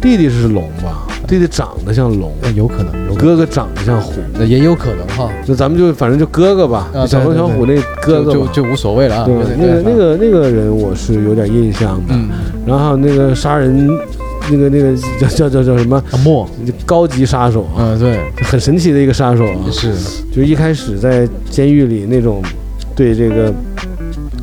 [0.01, 1.05] 弟弟是龙吧？
[1.27, 4.15] 弟弟长得像龙，那有可能，哥哥长得像虎。
[4.33, 8.33] 那也有可能哈，那咱们就反正就哥哥吧，啊小龙小虎那哥哥。
[8.33, 12.15] 就就就无所谓了啊，对，那个那个那个人我是有点印象的。
[12.15, 12.31] 嗯，
[12.65, 13.91] 然后那个杀人，
[14.51, 15.97] 那个那个叫叫叫叫什么？
[16.11, 16.49] 啊莫，
[16.85, 17.63] 高级杀手。
[17.77, 19.71] 啊，嗯对，很神奇的一个杀手啊。
[19.71, 19.95] 是，
[20.35, 22.43] 就一开始在监狱里那种
[22.95, 23.53] 对这个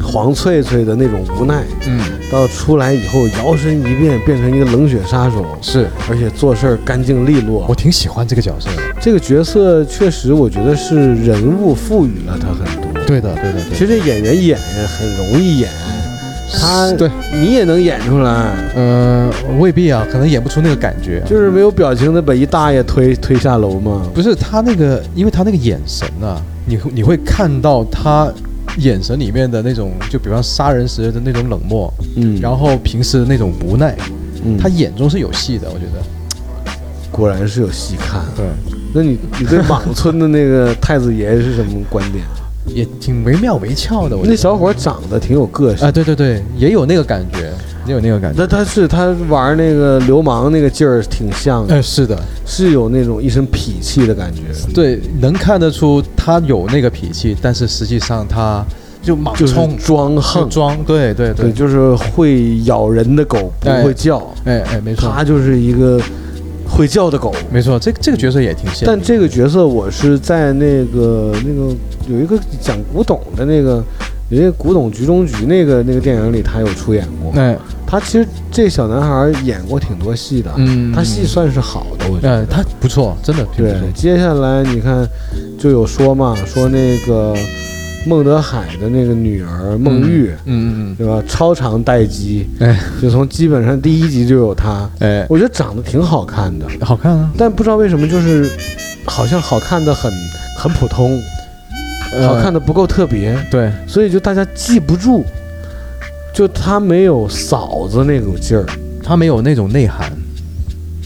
[0.02, 2.00] 黄翠翠的那种无奈，嗯。
[2.32, 7.64] 到出来以后摇身一变变成一个冷血杀手，是，而且做事儿干净利落。
[7.70, 7.76] 我。
[7.76, 12.92] 挺喜欢这个角色的，这个角色确实，我觉得是人物赋予了他很多。
[13.06, 15.70] 对的对的对，其实演员演很容易演，
[16.54, 18.32] 他对，你也能演出来，
[18.76, 19.30] 呃，
[19.60, 24.08] 未必啊，可能演不出那个感觉，就是没有表情的把一大爷推推下楼嘛。
[24.14, 28.32] 不是他那个，因为他那个眼神啊，你会你会看到他
[28.78, 33.96] 眼神里面的那种，就比方杀人时的那种冷漠，嗯，然后平时的那种无奈，
[34.44, 36.02] 嗯他眼中是有戏的，我觉得。
[37.12, 38.22] 果然是有戏看。
[38.36, 38.46] 对，
[38.94, 42.26] 那你你对莽村的那个太子爷是什么观点？
[42.76, 44.16] 也挺惟妙惟肖的。
[44.16, 44.30] 我觉得。
[44.30, 45.88] 那小伙长得挺有个性。
[45.88, 47.52] 啊，对对对，也有那个感觉，
[47.88, 48.40] 也有那个感觉。
[48.40, 54.42] 那他是他玩那个流氓那个劲儿挺像的，哎，是的，是有那种一身痞气的感觉，
[54.74, 58.66] 对，能看得出他有那个痞气，但是实际上他
[59.02, 66.02] 就莽就是冲、装横，装，对对对，就是会咬人的狗不会叫，哎哎，没错，他就是一个
[66.76, 67.34] 会叫的狗。
[67.50, 68.84] 没错，这个这个角色也挺像。
[68.86, 71.74] 但这个角色我是在那个那个
[72.10, 73.82] 有一个讲古董的那个，
[74.30, 77.32] 有一个古董局中局那个那个电影里，他有出演过。
[77.40, 77.58] 哎，
[77.88, 82.40] 他其实这小男孩演过挺多戏的，嗯，他戏算是好的，我觉得。
[82.40, 85.08] 哎，他不错，真的对错。，接下来你看
[85.58, 87.34] 就有说嘛，说那个
[88.06, 91.22] 孟德海的那个女儿孟玉，嗯嗯对吧？
[91.28, 92.80] 超长待机，嗯，哎。
[93.02, 98.50] 就从基本上第一集就有她，哎，我觉得长得挺好看的，好看啊，但不知道为什么就是
[99.06, 100.12] 好像好看的很
[100.58, 101.20] 很普通，
[102.26, 105.24] 好看的，不够特别，对，所以就大家记不住，
[106.34, 108.66] 就她没有嫂子那股劲儿，
[109.04, 110.12] 她没有那种内涵，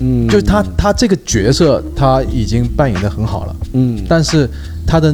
[0.01, 4.49] 嗯，就是他他这个角色他已经扮演的很好了，嗯，但是
[4.85, 5.13] 他的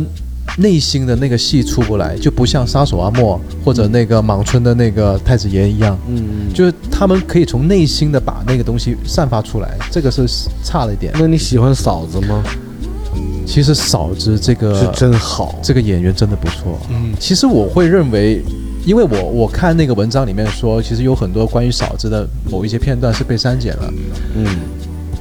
[0.58, 10.26] 内心的那个戏出不来，就不像杀手阿莫或者那个莽村的那个太子爷一样，嗯，就是他们可以从内心的把那个东西散发出来，这个是
[10.64, 11.12] 差了一点。
[11.20, 12.44] 那你喜欢嫂子吗？
[13.46, 18.42] 其实嫂子这个是真好，这个演员真的不错，嗯其实我会认为，
[18.86, 23.94] 因为我我看那个文章里面说，其实有很多关于嫂子的某一些片段是被删减了，
[24.36, 24.46] 嗯。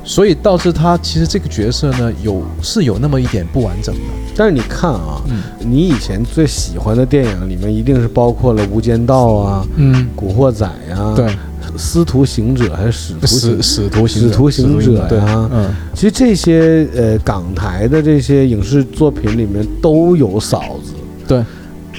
[0.05, 4.01] 所以导致他其实这个角色呢有是有那么一点不完整的。
[4.37, 5.43] 但是你看啊，嗯。
[5.67, 11.25] 你以前最喜欢的电影里面一定是包括了《无间道》啊、嗯，《古惑仔》呀、对，
[11.75, 15.19] 《司徒行者》还是《使徒行使使徒行者使徒行者对。
[15.19, 20.93] 呀嗯，其实这些呃港台的这些影视作品里面都有嫂子，
[21.27, 21.43] 对，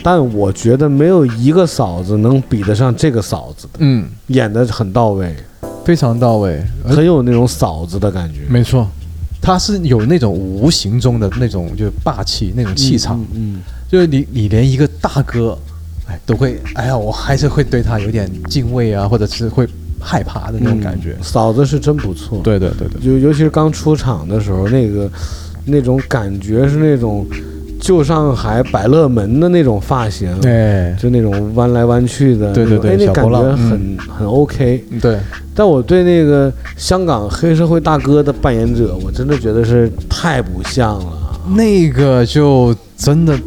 [0.03, 5.36] 但我觉得没有一个嫂子能比得上这个嫂子的，嗯，演的很到位，
[5.86, 8.88] 非常到位，很有那种嫂子的感觉，没错，
[9.42, 15.58] 他是有那种无形中的那种就是霸气那种气场，嗯，就是你你连一个大哥，
[16.08, 19.68] 哎都会，哎呀，我还是会对他有点敬畏啊，或者是会
[20.00, 21.12] 害怕的嗯那种感觉。
[21.20, 25.10] 嗯嫂子是真不错，对对对对，就尤其是刚出场的时候，那个
[25.66, 27.26] 那种感觉是那种
[27.86, 34.84] 旧上海百乐门的那种发型，对，就那种弯来弯去的，对对对哎，那感觉很、很 OK。
[35.00, 35.20] 对，
[35.54, 41.14] 但我对那个香港黑社会大哥的扮演者，我真的觉得是太不像了。
[41.56, 43.38] 那个就真的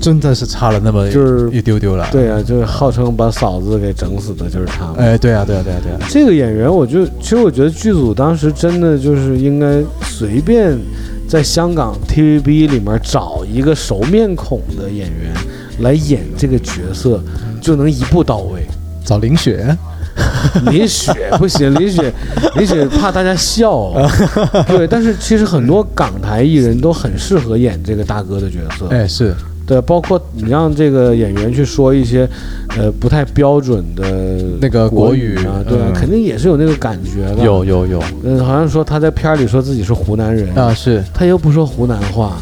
[0.00, 4.94] 真的是差了那么就是一丢丢了。，对啊，就是号称把嫂子给整死的就是他们。
[4.98, 10.78] 哎，对啊，对啊，对啊，对啊，这个演员，我就其实我觉得剧组当时真的就是应该随便
[11.30, 15.32] 在香港 TVB 里面找一个熟面孔的演员
[15.78, 17.22] 来演这个角色，
[17.62, 18.66] 就能一步到位。
[19.04, 19.64] 找林雪，
[20.72, 22.12] 林雪不行， 林雪，
[22.56, 23.92] 林雪怕大家笑。
[24.66, 28.88] 对，但是其实很多港台艺人都很适合演这个大哥的角色。
[28.88, 29.32] 哎，是，
[29.70, 32.28] 对，包括你让这个演员去说一些，
[32.76, 34.02] 呃，不太标准的
[34.60, 35.84] 那个国国语啊，对吧？
[35.86, 37.44] 嗯肯定也是有那个感觉的。
[37.44, 42.36] 有有有嗯，好像说他在片儿里说自己是湖南人，啊，是他又不说湖南话，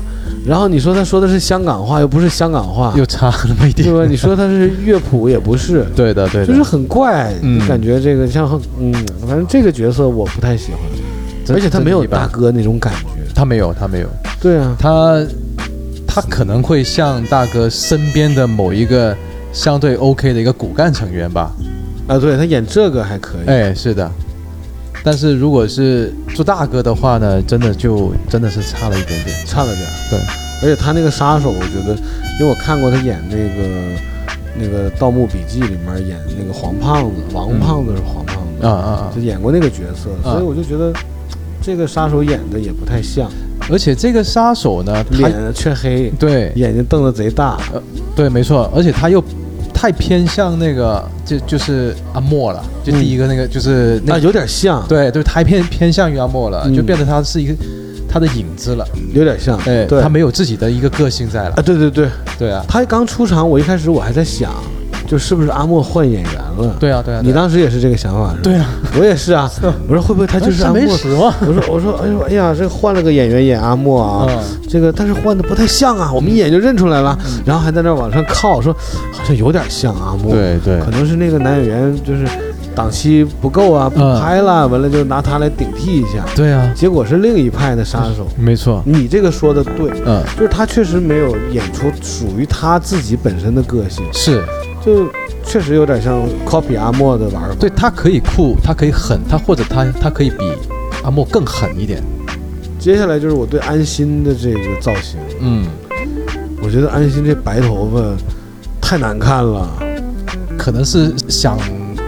[0.46, 3.98] 然后你说他说的是香港话，又不是香港话，又差那么一点对。
[3.98, 4.06] 吧？
[4.08, 8.48] 你说他是乐谱也不是，对的，对的，就是很怪，嗯感觉这个像
[8.80, 8.90] 嗯，
[9.26, 13.20] 反正这个角色我不太喜欢，而且他没有大哥那种感觉。
[13.34, 14.08] 他没有，他没有，
[14.40, 15.24] 对啊，他
[16.20, 19.16] 他可能会像大哥身边的某一个
[19.52, 21.54] 相对 OK 的一个骨干成员吧。
[22.08, 23.46] 啊，对他演这个还可以。
[23.46, 24.10] 哎，是的。
[25.04, 29.46] 但是如果是做大哥的话呢，真的就真的是差了一点点。
[29.46, 29.92] 差了点儿。
[30.10, 30.18] 对，
[30.60, 31.94] 而且他那个杀手，我觉得，
[32.40, 34.02] 因为我看过他演那个
[34.58, 39.12] 那个《盗墓笔记》里面演那个黄胖子，王胖子是黄胖子，啊啊啊！
[39.14, 40.92] 就演过那个角色，啊所以我就觉得
[41.62, 43.30] 这个杀手演的也不太像，
[43.70, 46.52] 而且这个杀手呢，他脸黢黑，对。
[46.56, 47.58] 眼睛瞪得贼大。
[47.72, 47.82] 呃
[48.16, 49.22] 对，没错，而且他又
[49.72, 56.74] 太偏向那个，就就是阿莫了，就第一个那个、就是那啊，有点像，，对对，太偏偏向于阿莫了，嗯。
[56.74, 57.54] 就变得他是一个
[58.08, 61.54] 他的影子了，有点像，哎，对，他没有自己的一个个性在了。
[61.56, 62.08] 啊，，对对对，
[62.38, 64.52] 对啊，他刚出场，我一开始我还在想，
[65.08, 68.40] 就是不是阿莫换演员了，对啊，对啊，你当时也是这个想法是吧？
[68.44, 68.68] 对啊，
[69.00, 69.50] 我也是啊。
[69.88, 70.82] 我说会不会他就是阿莫？
[70.82, 74.38] 我说我说哎呦哎呀，这换了个演员演阿莫啊，嗯
[74.68, 77.18] 这个但是换的不太像啊，我们一眼就认出来了。
[77.46, 78.70] 然后还在那往上靠，说
[79.12, 80.30] 好像有点像阿莫。
[80.30, 82.26] 对对可能是那个男演员就是
[82.74, 86.22] 档期不够啊，不嗯拍了，完了就拿他来顶替一下。
[86.36, 88.26] 对啊，结果是另一派的杀手。
[88.36, 94.44] 没错，你这个说的对，嗯，就是他确实没有演出属于他自己本身的个性，是
[94.84, 95.08] 就
[95.44, 97.54] 确实有点像 copy 阿莫的玩法。
[97.58, 100.52] 对他可以酷，他可以狠，他或者他他可以比
[101.02, 102.02] 阿莫更狠一点。
[102.78, 105.66] 接下来就是我对安心的这个造型，嗯，
[106.62, 108.16] 我觉得安心这白头发
[108.80, 109.68] 太难看了。
[110.56, 111.56] 可能是想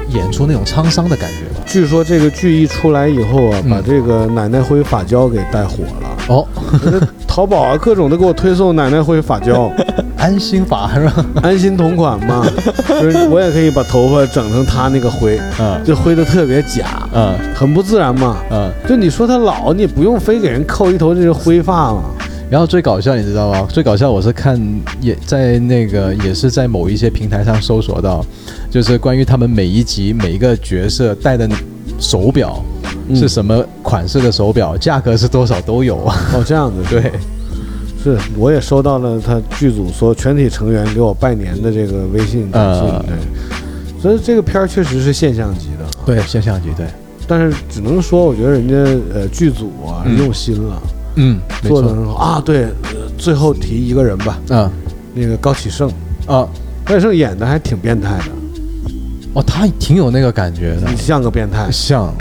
[0.09, 1.65] 演出那种沧桑的感觉吧。
[1.67, 6.17] 据说这个剧一出来以后啊，嗯把这个奶奶灰发胶给带火了。
[6.29, 6.47] 哦，
[7.31, 9.71] 淘宝啊，各种的给我推送奶奶灰发胶，
[10.19, 11.25] 安心法是吧？
[11.41, 12.45] 安心同款嘛，
[12.89, 18.39] 就是我也可以把头发整成他那个灰，嗯就灰的特别假，嗯很不自然嘛。
[18.51, 18.69] 嗯。
[18.89, 22.03] 就你说他老，你也不用非给人扣一头这个灰发嘛。
[22.51, 23.65] 然后最搞笑，你知道吗？
[23.71, 24.61] 最搞笑，我是看
[25.01, 28.27] 也在那个也是在某一些平台上搜索到，
[28.69, 31.49] 就是关于他们每一集每一个角色戴的
[32.01, 32.80] 手表嗯
[33.15, 36.17] 是什么款式的手表，价格是多少都有啊。
[36.35, 36.83] 哦，这样子。
[36.89, 37.13] 对，
[38.03, 46.87] 是，我也收到了他剧组所有全体成员给我拜年的这个微信短信，呃对，所以这个片儿确实是现象级的，对，现象级，对，
[47.27, 48.75] 但是只能说，我觉得人家
[49.15, 50.83] 呃剧组啊、嗯用心了，
[51.17, 52.15] 嗯，做的很好。
[52.15, 52.43] 啊。
[52.45, 54.71] 对，呃最后提一个人吧，嗯。
[55.13, 55.89] 那个高启盛，
[56.25, 56.47] 啊，
[56.85, 58.27] 高启盛演的还挺变态的，
[59.35, 62.15] 哦，他挺有那个感觉的，像个变态，像，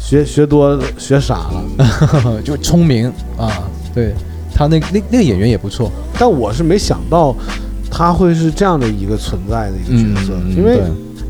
[0.00, 2.42] 学学多学傻了。
[2.42, 3.62] 就聪明啊，
[3.94, 4.12] 对
[4.54, 7.36] 他那那那个演员也不错，但我是没想到
[7.90, 10.80] 他会是这样的一个存在的一个角色，嗯因为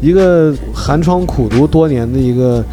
[0.01, 2.65] 一个寒窗苦读多年的一个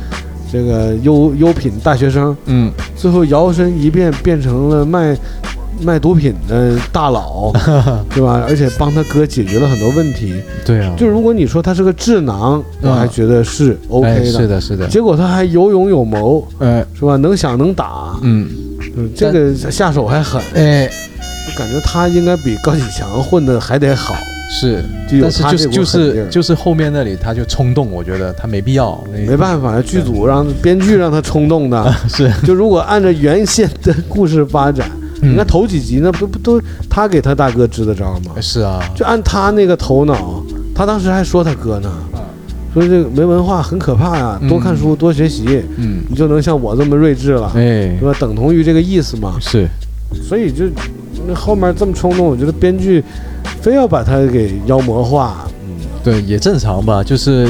[0.52, 5.18] 这个优优品大学生，嗯，最后摇身一变变成了卖
[5.82, 7.52] 卖毒品的大佬，
[8.14, 8.44] 对吧？
[8.48, 10.36] 而且帮他哥解决了很多问题。
[10.66, 14.16] 对啊，就如果你说他是个智囊，我还觉得是 OK 的。
[14.16, 17.16] 哎是的，是的，结果他还有勇有谋，呃，是吧？
[17.18, 18.50] 能想能打，嗯，
[18.96, 20.90] 嗯，这个下手还狠，哎，
[21.48, 24.16] 我感觉他应该比高启强混的还得好。
[24.50, 24.82] 是，
[25.22, 28.98] 但是就是就是就是后面那里他就冲动，我觉得他没必要，
[29.28, 31.94] 没办法，剧组让编剧让他冲动的。
[32.08, 38.34] 是，就如果按照原先的故事发展，嗯你看头几集那不不都他给他大哥支的招吗？
[38.40, 40.44] 是啊，就按他那个头脑，
[40.76, 41.92] 他当时还说他哥呢，
[42.74, 44.48] 说这个没文化很可怕呀，嗯。
[44.48, 47.98] 多看书多学习，嗯，你就能像我这么睿智了，哎。
[48.00, 48.16] 对，吧？
[48.20, 49.36] 等同于这个意思嘛。
[49.40, 49.68] 是，
[50.22, 50.66] 所以就
[51.28, 53.04] 那后面这么冲动，我觉得编剧
[53.60, 57.48] 非要把他给妖魔化，嗯，对，也正常吧，就是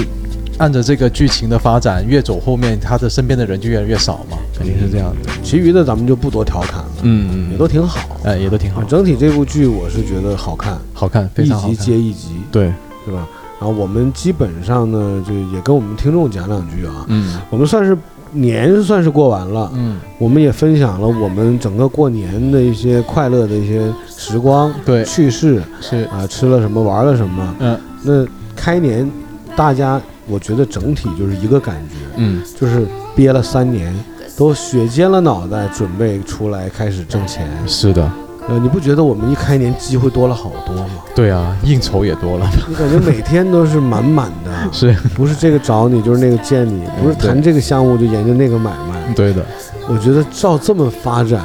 [0.58, 5.30] 按照这个剧情的发展，越走后面，他的身边的人就越来越少嘛，肯定是这样的。
[5.44, 8.18] 其余的咱们就不多调侃了，嗯也都挺好。
[8.24, 11.78] 哎，也都挺好，整体这部剧我是觉得好看，好看，非一集常好看。
[11.78, 12.74] 接一集，对，
[13.06, 13.28] 是吧？
[13.60, 17.40] 然后我们基本上呢，就也跟我们听众讲两句啊，嗯。
[17.50, 17.98] 我们算是
[18.32, 27.56] 年算是过完了，嗯，我们也分享了我们整个过年的一些快乐的一些时光、对，趣事是，啊，吃了什么，玩了什么。
[27.60, 27.80] 嗯。
[28.04, 29.10] 那开年
[29.56, 32.86] 大家，我觉得整体就是一个感觉，嗯，就是
[33.16, 33.92] 憋了三年，
[34.38, 37.50] 都血尖了脑袋准备出来开始挣钱。
[37.66, 38.08] 是的，
[38.48, 40.86] 呃，你不觉得我们一开年机会多了好多吗？
[41.16, 44.94] 对啊，应酬也多了，你感觉每天都是满满的， 是。
[45.16, 49.14] 不是这个找你就是那个见你，不是谈这个项目就研究那个买卖。
[49.16, 49.44] 对的，
[49.90, 51.44] 我觉得照这么发展，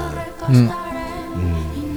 [0.49, 0.69] 嗯，
[1.35, 1.55] 嗯，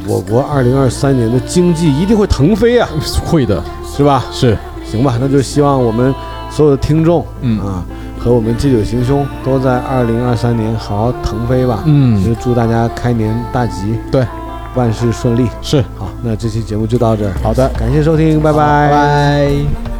[0.08, 2.88] 我国二零二三年的经济一定会腾飞啊，
[3.26, 4.24] 会的，是吧？
[4.32, 4.58] 是，
[4.90, 6.16] 行吧，那就希望我们
[6.50, 7.60] 所有的听众嗯。
[7.60, 7.84] 啊
[8.26, 11.84] 和我们借酒行凶都在二零二三年好好腾飞吧。
[11.86, 14.26] 嗯，就祝大家开年大吉，对，
[14.74, 15.48] 万事顺利。
[15.62, 19.95] 是，好，那这期节目就到这儿，好的，感谢收听，拜拜拜。